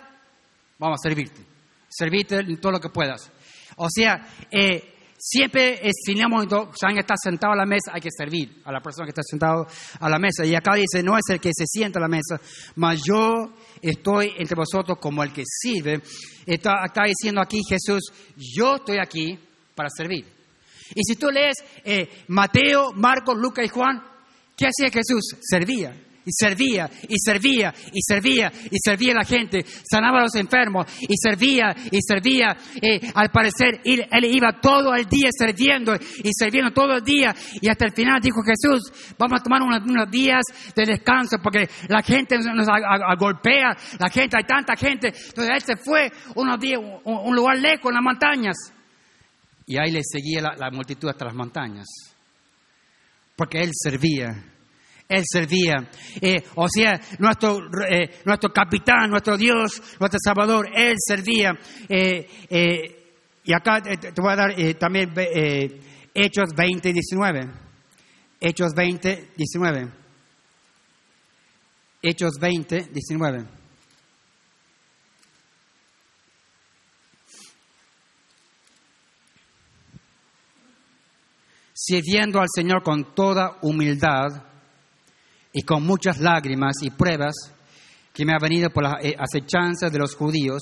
vamos 0.77 0.99
a 0.99 1.07
servirte. 1.07 1.41
Servirte 1.87 2.37
en 2.39 2.57
todo 2.59 2.73
lo 2.73 2.79
que 2.79 2.89
puedas. 2.89 3.31
O 3.77 3.87
sea, 3.89 4.27
eh, 4.51 4.93
siempre 5.17 5.79
si 5.93 6.19
en 6.19 6.29
momento 6.29 6.69
alguien 6.81 6.99
está 6.99 7.15
sentado 7.15 7.53
a 7.53 7.55
la 7.55 7.65
mesa, 7.65 7.91
hay 7.93 8.01
que 8.01 8.09
servir 8.11 8.61
a 8.65 8.73
la 8.73 8.81
persona 8.81 9.05
que 9.05 9.11
está 9.11 9.23
sentado 9.23 9.65
a 10.01 10.09
la 10.09 10.19
mesa. 10.19 10.45
Y 10.45 10.53
acá 10.53 10.75
dice, 10.75 11.01
no 11.01 11.17
es 11.17 11.23
el 11.29 11.39
que 11.39 11.51
se 11.55 11.65
sienta 11.65 11.99
a 11.99 12.01
la 12.01 12.09
mesa, 12.09 12.41
mas 12.75 13.01
yo 13.05 13.53
estoy 13.81 14.33
entre 14.37 14.55
vosotros 14.55 14.97
como 14.99 15.23
el 15.23 15.31
que 15.31 15.43
sirve. 15.45 16.01
Está, 16.45 16.83
está 16.85 17.03
diciendo 17.05 17.41
aquí 17.41 17.61
Jesús, 17.69 18.11
yo 18.35 18.75
estoy 18.75 18.97
aquí 18.99 19.39
para 19.73 19.89
servir. 19.89 20.36
Y 20.95 21.03
si 21.03 21.15
tú 21.15 21.29
lees 21.29 21.55
Mateo, 22.27 22.91
Marcos, 22.93 23.37
Lucas 23.37 23.65
y 23.65 23.69
Juan, 23.69 24.03
¿qué 24.55 24.67
hacía 24.67 24.89
Jesús? 24.89 25.35
Servía 25.41 25.93
y 26.27 26.31
servía 26.31 26.89
y 27.07 27.15
servía 27.17 27.73
y 27.93 28.01
servía 28.01 28.51
y 28.69 28.77
servía 28.83 29.13
a 29.13 29.15
la 29.15 29.23
gente, 29.23 29.65
sanaba 29.89 30.19
a 30.19 30.23
los 30.23 30.35
enfermos 30.35 30.85
y 30.99 31.15
servía 31.15 31.73
y 31.89 31.99
servía. 32.01 32.57
Eh, 32.81 32.99
al 33.15 33.29
parecer 33.29 33.79
él, 33.85 34.25
iba 34.25 34.59
todo 34.59 34.93
el 34.93 35.05
día 35.05 35.29
sirviendo 35.31 35.95
y 35.95 36.29
sirviendo 36.33 36.71
todo 36.71 36.95
el 36.95 37.03
día 37.03 37.33
y 37.61 37.69
hasta 37.69 37.85
el 37.85 37.93
final 37.93 38.19
dijo 38.21 38.41
Jesús, 38.43 38.91
vamos 39.17 39.39
a 39.39 39.43
tomar 39.43 39.61
unos, 39.61 40.11
días 40.11 40.41
de 40.75 40.85
descanso 40.85 41.37
porque 41.41 41.69
la 41.87 42.01
gente 42.01 42.37
nos 42.37 42.67
golpea, 43.17 43.75
la 43.99 44.09
gente, 44.09 44.37
hay 44.37 44.43
tanta 44.43 44.75
gente. 44.75 45.07
Entonces 45.07 45.49
él 45.53 45.61
se 45.61 45.77
fue 45.77 46.11
unos 46.35 46.59
días, 46.59 46.79
un, 46.79 47.17
un 47.17 47.35
lugar 47.35 47.57
lejos 47.57 47.89
en 47.89 47.93
las 47.93 48.03
montañas 48.03 48.55
y 49.67 49.77
ahí 49.77 49.91
le 49.91 50.01
seguía 50.01 50.41
la, 50.41 50.71
multitud 50.71 51.09
hasta 51.09 51.25
las 51.25 51.35
montañas 51.35 51.85
porque 53.35 53.59
él 53.59 53.69
servía 53.73 54.53
él 55.07 55.23
servía. 55.25 55.87
Eh, 56.21 56.43
o 56.55 56.67
sea, 56.67 56.99
nuestro, 57.19 57.59
eh, 57.89 58.19
nuestro 58.25 58.51
capitán, 58.51 59.09
nuestro 59.09 59.37
Dios, 59.37 59.81
nuestro 59.99 60.19
Salvador, 60.21 60.69
Él 60.75 60.95
servía. 60.97 61.57
Eh, 61.87 62.27
y 63.43 63.53
acá 63.53 63.81
te, 63.81 64.11
voy 64.21 64.33
a 64.33 64.35
dar 64.35 64.53
también 64.77 65.13
Hechos 66.13 66.49
20, 66.55 66.91
19. 66.91 67.51
Hechos 68.41 68.73
20, 68.75 69.29
19. 69.37 69.91
Hechos 72.01 72.33
20, 72.39 72.89
19. 72.91 73.56
Sirviendo 81.87 82.41
al 82.41 82.47
Señor 82.53 82.83
con 82.83 83.15
toda 83.15 83.59
humildad 83.61 84.43
y 85.53 85.61
con 85.61 85.85
muchas 85.85 86.19
lágrimas 86.19 86.75
y 86.81 86.89
pruebas 86.89 87.33
que 88.13 88.25
me 88.25 88.33
ha 88.33 88.39
venido 88.41 88.69
por 88.69 88.83
las 88.83 88.95
eh, 89.05 89.15
acechanzas 89.17 89.89
de 89.89 89.97
los 89.97 90.13
judíos, 90.13 90.61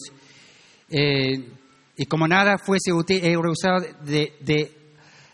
eh, 0.88 1.52
y 1.98 2.06
como 2.06 2.28
nada 2.28 2.58
fuese 2.64 2.94
útil, 2.94 3.24
he 3.24 3.36
rehusado 3.36 3.80
de, 4.04 4.34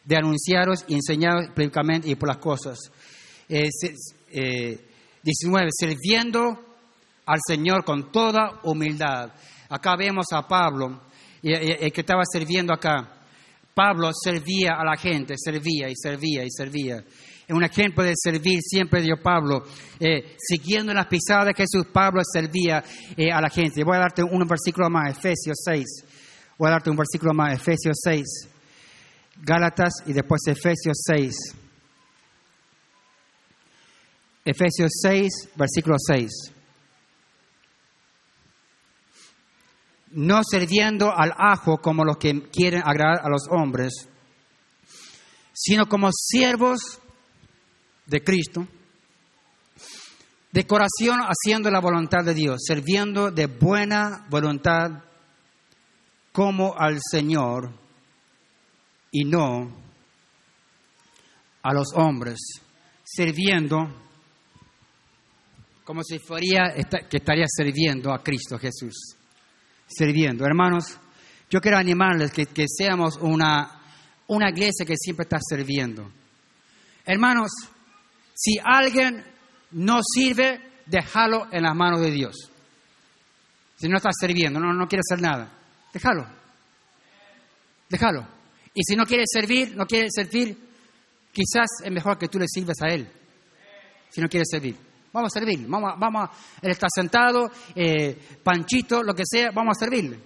de, 0.05 0.15
anunciaros 0.15 0.85
y 0.87 0.93
enseñaros 0.95 1.49
públicamente 1.49 2.09
y 2.09 2.15
por 2.15 2.29
las 2.29 2.37
cosas. 2.37 2.77
Eh, 3.49 3.67
19. 5.23 5.67
Eh, 5.67 5.69
sirviendo 5.71 6.57
al 7.25 7.39
Señor 7.45 7.83
con 7.83 8.13
toda 8.13 8.61
humildad. 8.63 9.33
Acá 9.67 9.97
vemos 9.97 10.27
a 10.31 10.47
Pablo, 10.47 11.01
el 11.43 11.91
que 11.91 12.01
estaba 12.01 12.23
sirviendo 12.31 12.73
acá. 12.73 13.20
Pablo 13.73 14.11
servía 14.13 14.73
a 14.79 14.85
la 14.85 14.97
gente, 14.97 15.35
servía 15.37 15.89
y 15.89 15.95
servía 15.95 16.43
y 16.43 16.49
servía 16.49 17.03
un 17.53 17.63
ejemplo 17.63 18.03
de 18.03 18.13
servir 18.15 18.59
siempre 18.61 19.01
dio 19.01 19.15
Pablo. 19.21 19.63
Eh, 19.99 20.35
siguiendo 20.37 20.93
las 20.93 21.07
pisadas 21.07 21.47
de 21.47 21.53
Jesús, 21.53 21.87
Pablo 21.91 22.21
servía 22.23 22.83
eh, 23.15 23.31
a 23.31 23.41
la 23.41 23.49
gente. 23.49 23.83
Voy 23.83 23.97
a 23.97 24.01
darte 24.01 24.23
un 24.23 24.47
versículo 24.47 24.89
más, 24.89 25.17
Efesios 25.17 25.57
6. 25.63 25.85
Voy 26.57 26.67
a 26.67 26.71
darte 26.71 26.89
un 26.89 26.97
versículo 26.97 27.33
más, 27.33 27.53
Efesios 27.53 27.99
6. 28.03 28.25
Gálatas 29.43 29.93
y 30.05 30.13
después 30.13 30.41
Efesios 30.47 31.01
6. 31.05 31.35
Efesios 34.45 34.91
6, 35.01 35.49
versículo 35.55 35.95
6. 35.97 36.29
No 40.11 40.41
sirviendo 40.43 41.11
al 41.15 41.33
ajo 41.37 41.77
como 41.77 42.03
los 42.03 42.17
que 42.17 42.49
quieren 42.49 42.81
agradar 42.83 43.21
a 43.23 43.29
los 43.29 43.47
hombres, 43.49 44.09
sino 45.53 45.87
como 45.87 46.09
siervos 46.11 46.99
de 48.05 48.23
Cristo, 48.23 48.67
de 50.51 50.67
corazón 50.67 51.21
haciendo 51.21 51.71
la 51.71 51.79
voluntad 51.79 52.25
de 52.25 52.33
Dios, 52.33 52.61
sirviendo 52.65 53.31
de 53.31 53.47
buena 53.47 54.25
voluntad 54.29 55.03
como 56.31 56.75
al 56.77 56.99
Señor 57.01 57.71
y 59.11 59.23
no 59.23 59.71
a 61.63 61.73
los 61.73 61.93
hombres, 61.95 62.39
sirviendo 63.03 63.77
como 65.83 66.03
si 66.03 66.19
fuera 66.19 66.73
que 67.09 67.17
estaría 67.17 67.45
sirviendo 67.47 68.13
a 68.13 68.23
Cristo 68.23 68.57
Jesús. 68.57 69.17
Sirviendo. 69.93 70.45
Hermanos, 70.45 70.97
yo 71.49 71.59
quiero 71.59 71.77
animarles 71.77 72.31
que, 72.31 72.45
que 72.45 72.65
seamos 72.67 73.17
una, 73.17 73.81
una 74.27 74.49
iglesia 74.49 74.85
que 74.85 74.95
siempre 74.95 75.23
está 75.23 75.37
sirviendo. 75.41 76.09
Hermanos, 77.05 77.51
si 78.33 78.57
alguien 78.63 79.23
no 79.71 79.99
sirve, 80.01 80.61
déjalo 80.85 81.47
en 81.51 81.63
las 81.63 81.75
manos 81.75 81.99
de 81.99 82.11
Dios. 82.11 82.49
Si 83.75 83.89
no 83.89 83.97
estás 83.97 84.15
sirviendo, 84.19 84.59
no, 84.59 84.73
no 84.73 84.87
quiere 84.87 85.01
hacer 85.01 85.21
nada, 85.21 85.51
déjalo. 85.93 86.25
Déjalo. 87.89 88.25
Y 88.73 88.81
si 88.83 88.95
no 88.95 89.05
quiere 89.05 89.23
servir, 89.25 89.75
no 89.75 89.85
quiere 89.85 90.07
servir, 90.09 90.57
quizás 91.33 91.67
es 91.83 91.91
mejor 91.91 92.17
que 92.17 92.29
tú 92.29 92.39
le 92.39 92.47
sirves 92.47 92.77
a 92.81 92.87
Él. 92.87 93.07
Si 94.09 94.21
no 94.21 94.29
quiere 94.29 94.45
servir. 94.45 94.90
Vamos 95.13 95.35
a 95.35 95.39
servir. 95.39 95.65
Vamos, 95.67 95.93
vamos, 95.97 96.29
él 96.61 96.71
está 96.71 96.87
sentado, 96.93 97.51
eh, 97.75 98.17
panchito, 98.43 99.03
lo 99.03 99.13
que 99.13 99.23
sea, 99.25 99.51
vamos 99.53 99.77
a 99.77 99.79
servirle. 99.79 100.19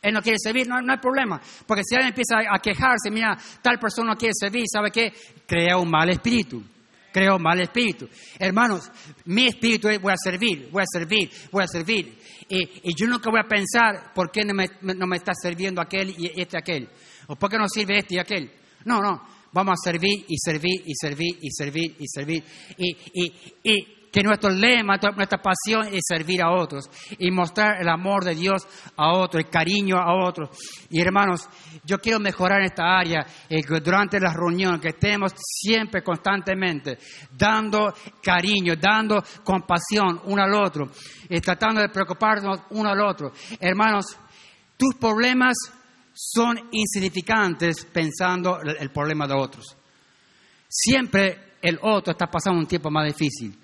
él 0.00 0.14
no 0.14 0.22
quiere 0.22 0.38
servir, 0.38 0.68
no, 0.68 0.80
no 0.80 0.92
hay 0.92 0.98
problema. 0.98 1.40
Porque 1.66 1.82
si 1.84 1.96
alguien 1.96 2.10
empieza 2.10 2.38
a 2.48 2.58
quejarse, 2.60 3.10
mira, 3.10 3.36
tal 3.60 3.78
persona 3.78 4.12
no 4.12 4.16
quiere 4.16 4.32
servir, 4.34 4.64
¿sabe 4.72 4.90
qué? 4.90 5.12
Crea 5.46 5.76
un 5.76 5.90
mal 5.90 6.08
espíritu. 6.10 6.62
Crea 7.12 7.34
un 7.34 7.42
mal 7.42 7.60
espíritu. 7.60 8.08
Hermanos, 8.38 8.90
mi 9.24 9.46
espíritu 9.46 9.88
es 9.88 10.00
voy 10.00 10.12
a 10.12 10.16
servir, 10.16 10.68
voy 10.70 10.82
a 10.82 10.86
servir, 10.86 11.30
voy 11.50 11.64
a 11.64 11.66
servir. 11.66 12.18
Y, 12.48 12.94
yo 12.94 13.06
nunca 13.06 13.30
voy 13.30 13.40
a 13.40 13.48
pensar 13.48 14.12
por 14.14 14.30
qué 14.30 14.44
no 14.44 14.54
me, 14.54 14.68
no 14.80 15.06
me 15.06 15.16
está 15.16 15.32
sirviendo 15.34 15.80
aquel 15.80 16.10
y 16.10 16.40
este 16.40 16.58
aquel. 16.58 16.88
O 17.26 17.36
por 17.36 17.50
qué 17.50 17.58
no 17.58 17.68
sirve 17.68 17.98
este 17.98 18.14
y 18.14 18.18
aquel. 18.18 18.52
No, 18.84 19.00
no. 19.00 19.37
Vamos 19.52 19.74
a 19.80 19.90
servir 19.90 20.24
y 20.28 20.36
servir 20.38 20.82
y 20.84 20.94
servir 20.94 21.38
y 21.40 21.50
servir 21.50 21.96
y 21.98 22.08
servir. 22.08 22.44
Y, 22.76 22.96
y, 23.14 23.32
y 23.62 23.98
que 24.10 24.22
nuestro 24.22 24.50
lema, 24.50 24.96
nuestra 25.14 25.40
pasión 25.40 25.86
es 25.92 26.02
servir 26.06 26.42
a 26.42 26.50
otros 26.50 26.88
y 27.18 27.30
mostrar 27.30 27.80
el 27.80 27.88
amor 27.88 28.24
de 28.24 28.34
Dios 28.34 28.66
a 28.96 29.12
otros, 29.12 29.44
el 29.44 29.50
cariño 29.50 29.96
a 29.96 30.26
otros. 30.26 30.50
Y 30.90 31.00
hermanos, 31.00 31.48
yo 31.84 31.98
quiero 31.98 32.18
mejorar 32.18 32.62
esta 32.62 32.98
área 32.98 33.26
eh, 33.48 33.60
durante 33.82 34.20
las 34.20 34.34
reuniones, 34.34 34.80
que 34.80 34.88
estemos 34.88 35.32
siempre, 35.36 36.02
constantemente, 36.02 36.98
dando 37.36 37.92
cariño, 38.22 38.74
dando 38.80 39.22
compasión 39.44 40.20
uno 40.24 40.42
al 40.42 40.54
otro, 40.54 40.90
y 41.28 41.40
tratando 41.40 41.80
de 41.80 41.88
preocuparnos 41.88 42.60
uno 42.70 42.90
al 42.90 43.00
otro. 43.00 43.32
Hermanos, 43.60 44.16
tus 44.76 44.94
problemas 44.94 45.56
son 46.20 46.58
insignificantes 46.72 47.84
pensando 47.92 48.60
el 48.60 48.90
problema 48.90 49.28
de 49.28 49.34
otros. 49.34 49.76
Siempre 50.66 51.54
el 51.62 51.78
otro 51.80 52.10
está 52.10 52.26
pasando 52.26 52.58
un 52.58 52.66
tiempo 52.66 52.90
más 52.90 53.06
difícil. 53.06 53.56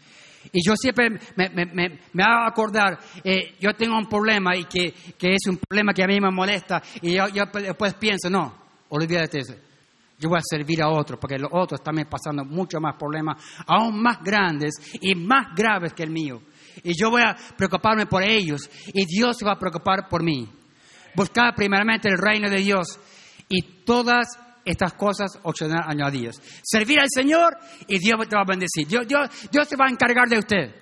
Y 0.52 0.64
yo 0.64 0.74
siempre 0.76 1.10
me, 1.36 1.48
me, 1.48 1.66
me, 2.12 2.22
hago 2.22 2.46
acordar, 2.46 2.98
eh, 3.24 3.56
yo 3.58 3.72
tengo 3.74 3.96
un 3.96 4.06
problema 4.06 4.54
y 4.56 4.66
que, 4.66 4.94
que, 5.18 5.32
es 5.34 5.46
un 5.48 5.56
problema 5.56 5.92
que 5.92 6.04
a 6.04 6.06
mí 6.06 6.20
me 6.20 6.30
molesta 6.30 6.80
y 7.00 7.16
yo, 7.16 7.24
después 7.52 7.94
pienso, 7.94 8.30
no, 8.30 8.54
olvídate 8.90 9.40
eso. 9.40 9.54
Yo 10.18 10.28
voy 10.28 10.38
a 10.38 10.42
servir 10.44 10.80
a 10.80 10.90
otros 10.90 11.18
porque 11.18 11.38
los 11.38 11.50
otros 11.50 11.80
están 11.80 11.96
pasando 12.08 12.44
mucho 12.44 12.78
más 12.78 12.94
problemas, 12.96 13.42
aún 13.66 14.00
más 14.00 14.22
grandes 14.22 14.74
y 15.00 15.14
más 15.16 15.54
graves 15.56 15.92
que 15.92 16.04
el 16.04 16.10
mío. 16.10 16.40
Y 16.84 16.92
yo 16.96 17.10
voy 17.10 17.22
a 17.22 17.34
preocuparme 17.56 18.06
por 18.06 18.22
ellos 18.22 18.70
y 18.92 19.06
Dios 19.06 19.36
se 19.36 19.44
va 19.44 19.54
a 19.54 19.58
preocupar 19.58 20.08
por 20.08 20.22
mí. 20.22 20.48
Buscar 21.14 21.54
primeramente 21.54 22.08
el 22.08 22.18
reino 22.18 22.48
de 22.48 22.58
Dios 22.58 22.98
y 23.48 23.84
todas 23.84 24.26
estas 24.64 24.94
cosas 24.94 25.38
opcional 25.42 25.84
añadidas. 25.86 26.40
Servir 26.62 27.00
al 27.00 27.08
Señor 27.08 27.56
y 27.86 27.98
Dios 27.98 28.28
te 28.28 28.36
va 28.36 28.42
a 28.42 28.48
bendecir. 28.48 28.86
Dios, 28.86 29.06
Dios, 29.06 29.28
Dios 29.50 29.68
se 29.68 29.76
va 29.76 29.86
a 29.86 29.90
encargar 29.90 30.28
de 30.28 30.38
usted. 30.38 30.74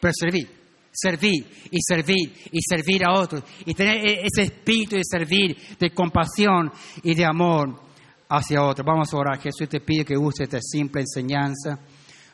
Pero 0.00 0.12
servir, 0.14 0.48
servir 0.92 1.68
y 1.70 1.78
servir 1.80 2.32
y 2.52 2.58
servir 2.62 3.04
a 3.04 3.18
otros 3.18 3.42
y 3.66 3.74
tener 3.74 3.96
e, 3.96 4.26
ese 4.26 4.42
espíritu 4.42 4.96
de 4.96 5.02
servir, 5.04 5.56
de 5.78 5.90
compasión 5.90 6.70
y 7.02 7.14
de 7.14 7.24
amor 7.24 7.80
hacia 8.28 8.62
otros. 8.62 8.86
Vamos 8.86 9.12
a 9.12 9.16
orar. 9.16 9.40
Jesús 9.40 9.68
te 9.68 9.80
pide 9.80 10.04
que 10.04 10.16
use 10.16 10.44
esta 10.44 10.60
simple 10.60 11.02
enseñanza 11.02 11.78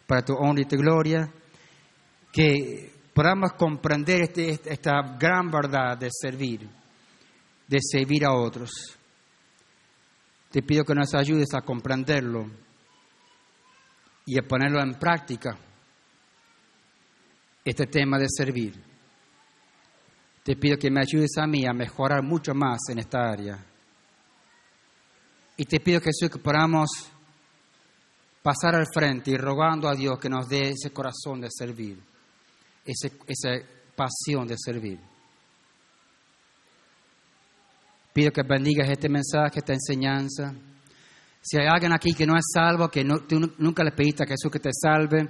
para 0.06 0.22
tu 0.22 0.34
honra 0.34 0.62
y 0.62 0.66
tu 0.66 0.76
gloria. 0.76 1.30
Que 2.32 2.92
podamos 3.14 3.52
comprender 3.52 4.22
este, 4.22 4.60
esta 4.66 5.16
gran 5.18 5.50
verdad 5.50 5.96
de 5.96 6.08
servir, 6.10 6.68
de 7.66 7.78
servir 7.80 8.24
a 8.24 8.34
otros. 8.34 8.70
Te 10.50 10.62
pido 10.62 10.84
que 10.84 10.94
nos 10.94 11.14
ayudes 11.14 11.52
a 11.54 11.62
comprenderlo 11.62 12.48
y 14.26 14.38
a 14.38 14.42
ponerlo 14.42 14.80
en 14.80 14.94
práctica, 14.94 15.58
este 17.64 17.86
tema 17.86 18.18
de 18.18 18.26
servir. 18.28 18.74
Te 20.42 20.56
pido 20.56 20.76
que 20.76 20.90
me 20.90 21.00
ayudes 21.00 21.36
a 21.38 21.46
mí 21.46 21.66
a 21.66 21.72
mejorar 21.72 22.22
mucho 22.22 22.54
más 22.54 22.78
en 22.90 22.98
esta 22.98 23.30
área. 23.30 23.64
Y 25.56 25.64
te 25.64 25.80
pido, 25.80 26.00
Jesús, 26.00 26.30
que 26.30 26.38
podamos 26.38 26.88
pasar 28.42 28.74
al 28.74 28.86
frente 28.92 29.30
y 29.30 29.36
rogando 29.36 29.88
a 29.88 29.94
Dios 29.94 30.18
que 30.18 30.28
nos 30.28 30.48
dé 30.48 30.70
ese 30.70 30.90
corazón 30.90 31.40
de 31.40 31.48
servir, 31.50 31.98
esa 32.84 33.50
pasión 33.96 34.46
de 34.46 34.56
servir. 34.58 35.13
Pido 38.14 38.30
que 38.30 38.44
bendigas 38.44 38.88
este 38.88 39.08
mensaje, 39.08 39.58
esta 39.58 39.72
enseñanza. 39.72 40.54
Si 41.42 41.58
hay 41.58 41.66
alguien 41.66 41.92
aquí 41.92 42.14
que 42.14 42.24
no 42.24 42.36
es 42.36 42.44
salvo, 42.54 42.88
que 42.88 43.04
tú 43.28 43.52
nunca 43.58 43.82
le 43.82 43.90
pediste 43.90 44.22
a 44.22 44.26
Jesús 44.26 44.52
que 44.52 44.60
te 44.60 44.70
salve, 44.72 45.28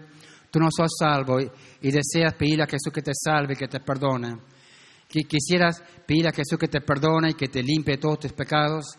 tú 0.51 0.59
no 0.61 0.68
sos 0.70 0.91
salvo 0.99 1.41
y, 1.41 1.91
deseas 1.91 2.35
pedir 2.35 2.61
a 2.61 2.66
Jesús 2.66 2.93
que 2.93 3.01
te 3.01 3.12
salve, 3.14 3.57
que 3.57 3.68
te 3.68 3.80
perdone. 3.80 4.37
Quisieras 5.09 5.82
pedir 6.07 6.28
a 6.28 6.32
Jesús 6.32 6.59
que 6.59 6.68
te 6.68 6.82
perdone 6.82 7.30
y 7.30 7.35
que 7.35 7.49
te 7.49 7.62
limpie 7.62 7.97
todos 7.97 8.18
tus 8.20 8.32
pecados. 8.35 8.99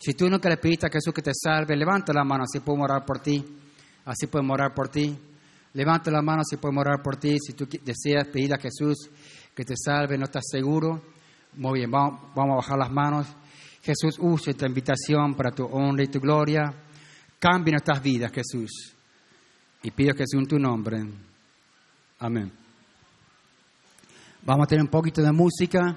Si 0.00 0.14
tú 0.14 0.28
nunca 0.28 0.48
le 0.48 0.56
pediste 0.56 0.88
a 0.88 0.90
Jesús 0.90 1.14
que 1.14 1.22
te 1.22 1.32
salve, 1.32 1.76
levanta 1.76 2.12
la 2.12 2.24
mano, 2.24 2.42
así 2.42 2.58
podemos 2.58 2.90
orar 2.90 3.04
por 3.04 3.20
ti. 3.20 3.44
Así 4.04 4.26
podemos 4.26 4.54
orar 4.54 4.74
por 4.74 4.88
ti. 4.88 5.16
Levanta 5.74 6.10
la 6.10 6.22
mano, 6.22 6.40
así 6.40 6.56
podemos 6.56 6.80
orar 6.80 7.00
por 7.00 7.14
ti. 7.14 7.36
Si 7.38 7.52
tú 7.52 7.68
deseas 7.84 8.26
pedir 8.26 8.52
a 8.52 8.58
Jesús 8.58 9.08
que 9.54 9.64
te 9.64 9.74
salve, 9.76 10.18
no 10.18 10.24
estás 10.24 10.42
seguro 10.50 11.11
muy 11.54 11.80
bien, 11.80 11.90
vamos, 11.90 12.20
a 12.34 12.56
bajar 12.56 12.78
las 12.78 12.90
manos. 12.90 13.26
Jesús, 13.82 14.18
use 14.18 14.52
esta 14.52 14.66
invitación 14.66 15.34
para 15.34 15.50
tu 15.50 15.64
honra 15.64 16.04
y 16.04 16.08
tu 16.08 16.20
gloria. 16.20 16.72
Cambia 17.38 17.72
nuestras 17.72 18.02
vidas, 18.02 18.32
Jesús. 18.32 18.94
Y 19.82 19.90
pido 19.90 20.14
Jesús 20.14 20.40
en 20.40 20.46
tu 20.46 20.58
nombre. 20.58 21.02
Amén. 22.20 22.52
Vamos 24.42 24.64
a 24.64 24.68
tener 24.68 24.82
un 24.82 24.90
poquito 24.90 25.22
de 25.22 25.32
música. 25.32 25.96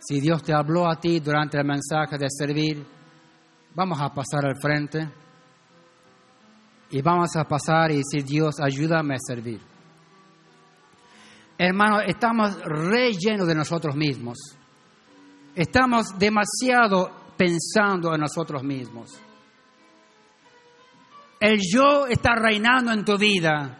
Si 0.00 0.20
Dios 0.20 0.42
te 0.42 0.54
habló 0.54 0.88
a 0.88 0.98
ti 0.98 1.20
durante 1.20 1.58
el 1.58 1.64
mensaje 1.64 2.16
de 2.16 2.26
servir, 2.30 2.84
vamos 3.74 4.00
a 4.00 4.12
pasar 4.12 4.46
al 4.46 4.56
frente. 4.60 5.08
Y 6.90 7.02
vamos 7.02 7.36
a 7.36 7.44
pasar 7.44 7.90
y 7.92 7.96
decir, 7.98 8.24
Dios, 8.24 8.56
ayúdame 8.60 9.14
a 9.14 9.18
servir. 9.20 9.60
Hermanos, 11.58 12.04
estamos 12.06 12.56
rellenos 12.62 13.48
de 13.48 13.54
nosotros 13.56 13.96
mismos. 13.96 14.38
Estamos 15.56 16.16
demasiado 16.16 17.10
pensando 17.36 18.14
en 18.14 18.20
nosotros 18.20 18.62
mismos. 18.62 19.10
El 21.40 21.58
yo 21.60 22.06
está 22.06 22.36
reinando 22.36 22.92
en 22.92 23.04
tu 23.04 23.18
vida. 23.18 23.76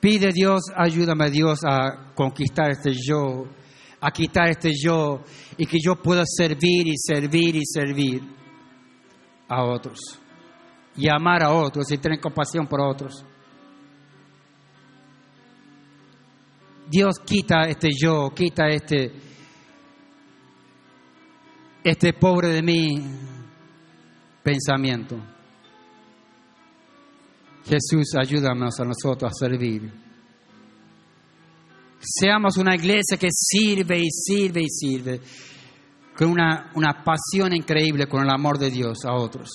Pide 0.00 0.32
Dios, 0.32 0.62
ayúdame 0.76 1.30
Dios 1.30 1.60
a 1.64 2.12
conquistar 2.14 2.70
este 2.70 2.92
yo, 2.92 3.44
a 4.00 4.10
quitar 4.10 4.48
este 4.48 4.72
yo 4.74 5.22
y 5.56 5.66
que 5.66 5.78
yo 5.80 5.94
pueda 5.96 6.24
servir 6.24 6.88
y 6.88 6.96
servir 6.96 7.54
y 7.54 7.64
servir 7.64 8.22
a 9.48 9.64
otros 9.64 10.20
y 10.96 11.08
amar 11.08 11.44
a 11.44 11.52
otros 11.52 11.90
y 11.92 11.98
tener 11.98 12.20
compasión 12.20 12.66
por 12.66 12.80
otros. 12.80 13.24
Dios 16.90 17.18
quita 17.24 17.64
este 17.68 17.90
yo, 17.94 18.30
quita 18.34 18.68
este, 18.68 19.12
este 21.84 22.12
pobre 22.14 22.48
de 22.48 22.62
mí 22.62 23.04
pensamiento. 24.42 25.16
Jesús, 27.64 28.14
ayúdanos 28.18 28.80
a 28.80 28.84
nosotros 28.84 29.30
a 29.30 29.34
servir. 29.34 29.92
Seamos 32.00 32.56
una 32.56 32.74
iglesia 32.74 33.18
que 33.18 33.28
sirve 33.30 33.98
y 33.98 34.10
sirve 34.10 34.62
y 34.62 34.68
sirve 34.68 35.20
con 36.16 36.30
una, 36.30 36.70
una 36.74 37.04
pasión 37.04 37.54
increíble 37.54 38.06
con 38.06 38.22
el 38.22 38.30
amor 38.30 38.58
de 38.58 38.70
Dios 38.70 39.04
a 39.04 39.12
otros. 39.12 39.50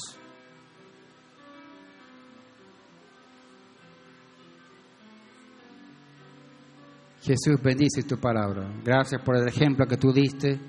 Jesús 7.23 7.61
bendice 7.63 8.03
tu 8.03 8.17
palabra. 8.17 8.67
Gracias 8.83 9.21
por 9.21 9.37
el 9.37 9.47
ejemplo 9.47 9.85
que 9.85 9.95
tú 9.95 10.11
diste 10.11 10.59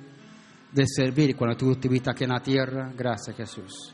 de 0.72 0.84
servir 0.86 1.34
cuando 1.34 1.56
tú 1.56 1.72
estuviste 1.72 2.10
aquí 2.10 2.24
en 2.24 2.30
la 2.30 2.40
tierra. 2.40 2.92
Gracias 2.96 3.36
Jesús. 3.36 3.92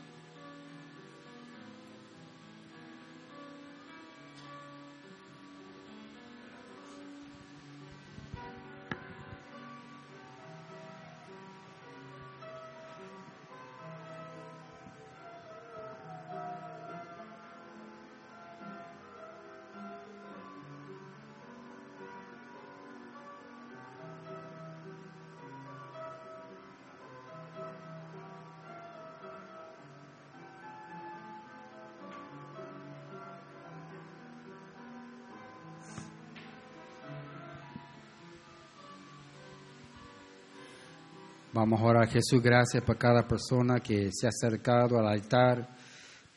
Vamos 41.53 41.81
a 41.81 41.83
orar, 41.83 42.07
Jesús, 42.07 42.41
gracias 42.41 42.81
por 42.81 42.97
cada 42.97 43.27
persona 43.27 43.81
que 43.81 44.09
se 44.13 44.25
ha 44.25 44.29
acercado 44.29 44.97
al 44.97 45.07
altar 45.07 45.67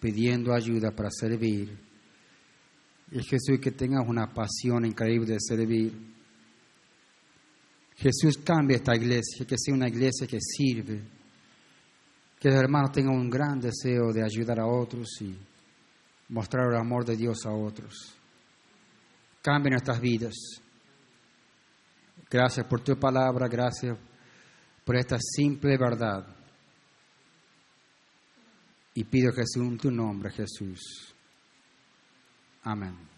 pidiendo 0.00 0.52
ayuda 0.52 0.90
para 0.90 1.08
servir. 1.08 1.78
Y 3.12 3.22
Jesús, 3.22 3.60
que 3.62 3.70
tengas 3.70 4.04
una 4.08 4.34
pasión 4.34 4.84
increíble 4.84 5.34
de 5.34 5.38
servir. 5.38 5.92
Jesús, 7.96 8.38
cambia 8.38 8.78
esta 8.78 8.96
iglesia, 8.96 9.46
que 9.46 9.54
sea 9.56 9.72
una 9.72 9.86
iglesia 9.86 10.26
que 10.26 10.40
sirve. 10.40 11.00
Que 12.40 12.48
los 12.48 12.58
hermanos 12.58 12.90
tengan 12.90 13.14
un 13.14 13.30
gran 13.30 13.60
deseo 13.60 14.12
de 14.12 14.24
ayudar 14.24 14.58
a 14.58 14.66
otros 14.66 15.08
y 15.20 15.38
mostrar 16.30 16.72
el 16.72 16.76
amor 16.76 17.04
de 17.04 17.16
Dios 17.16 17.46
a 17.46 17.52
otros. 17.52 18.16
Cambia 19.40 19.70
nuestras 19.70 20.00
vidas. 20.00 20.34
Gracias 22.28 22.66
por 22.66 22.80
tu 22.80 22.98
palabra, 22.98 23.46
gracias 23.46 23.96
por 24.84 24.96
esta 24.96 25.16
simple 25.18 25.76
verdad. 25.78 26.26
Y 28.94 29.04
pido 29.04 29.32
Jesús 29.32 29.66
en 29.66 29.78
tu 29.78 29.90
nombre, 29.90 30.30
Jesús. 30.30 31.14
Amén. 32.62 33.13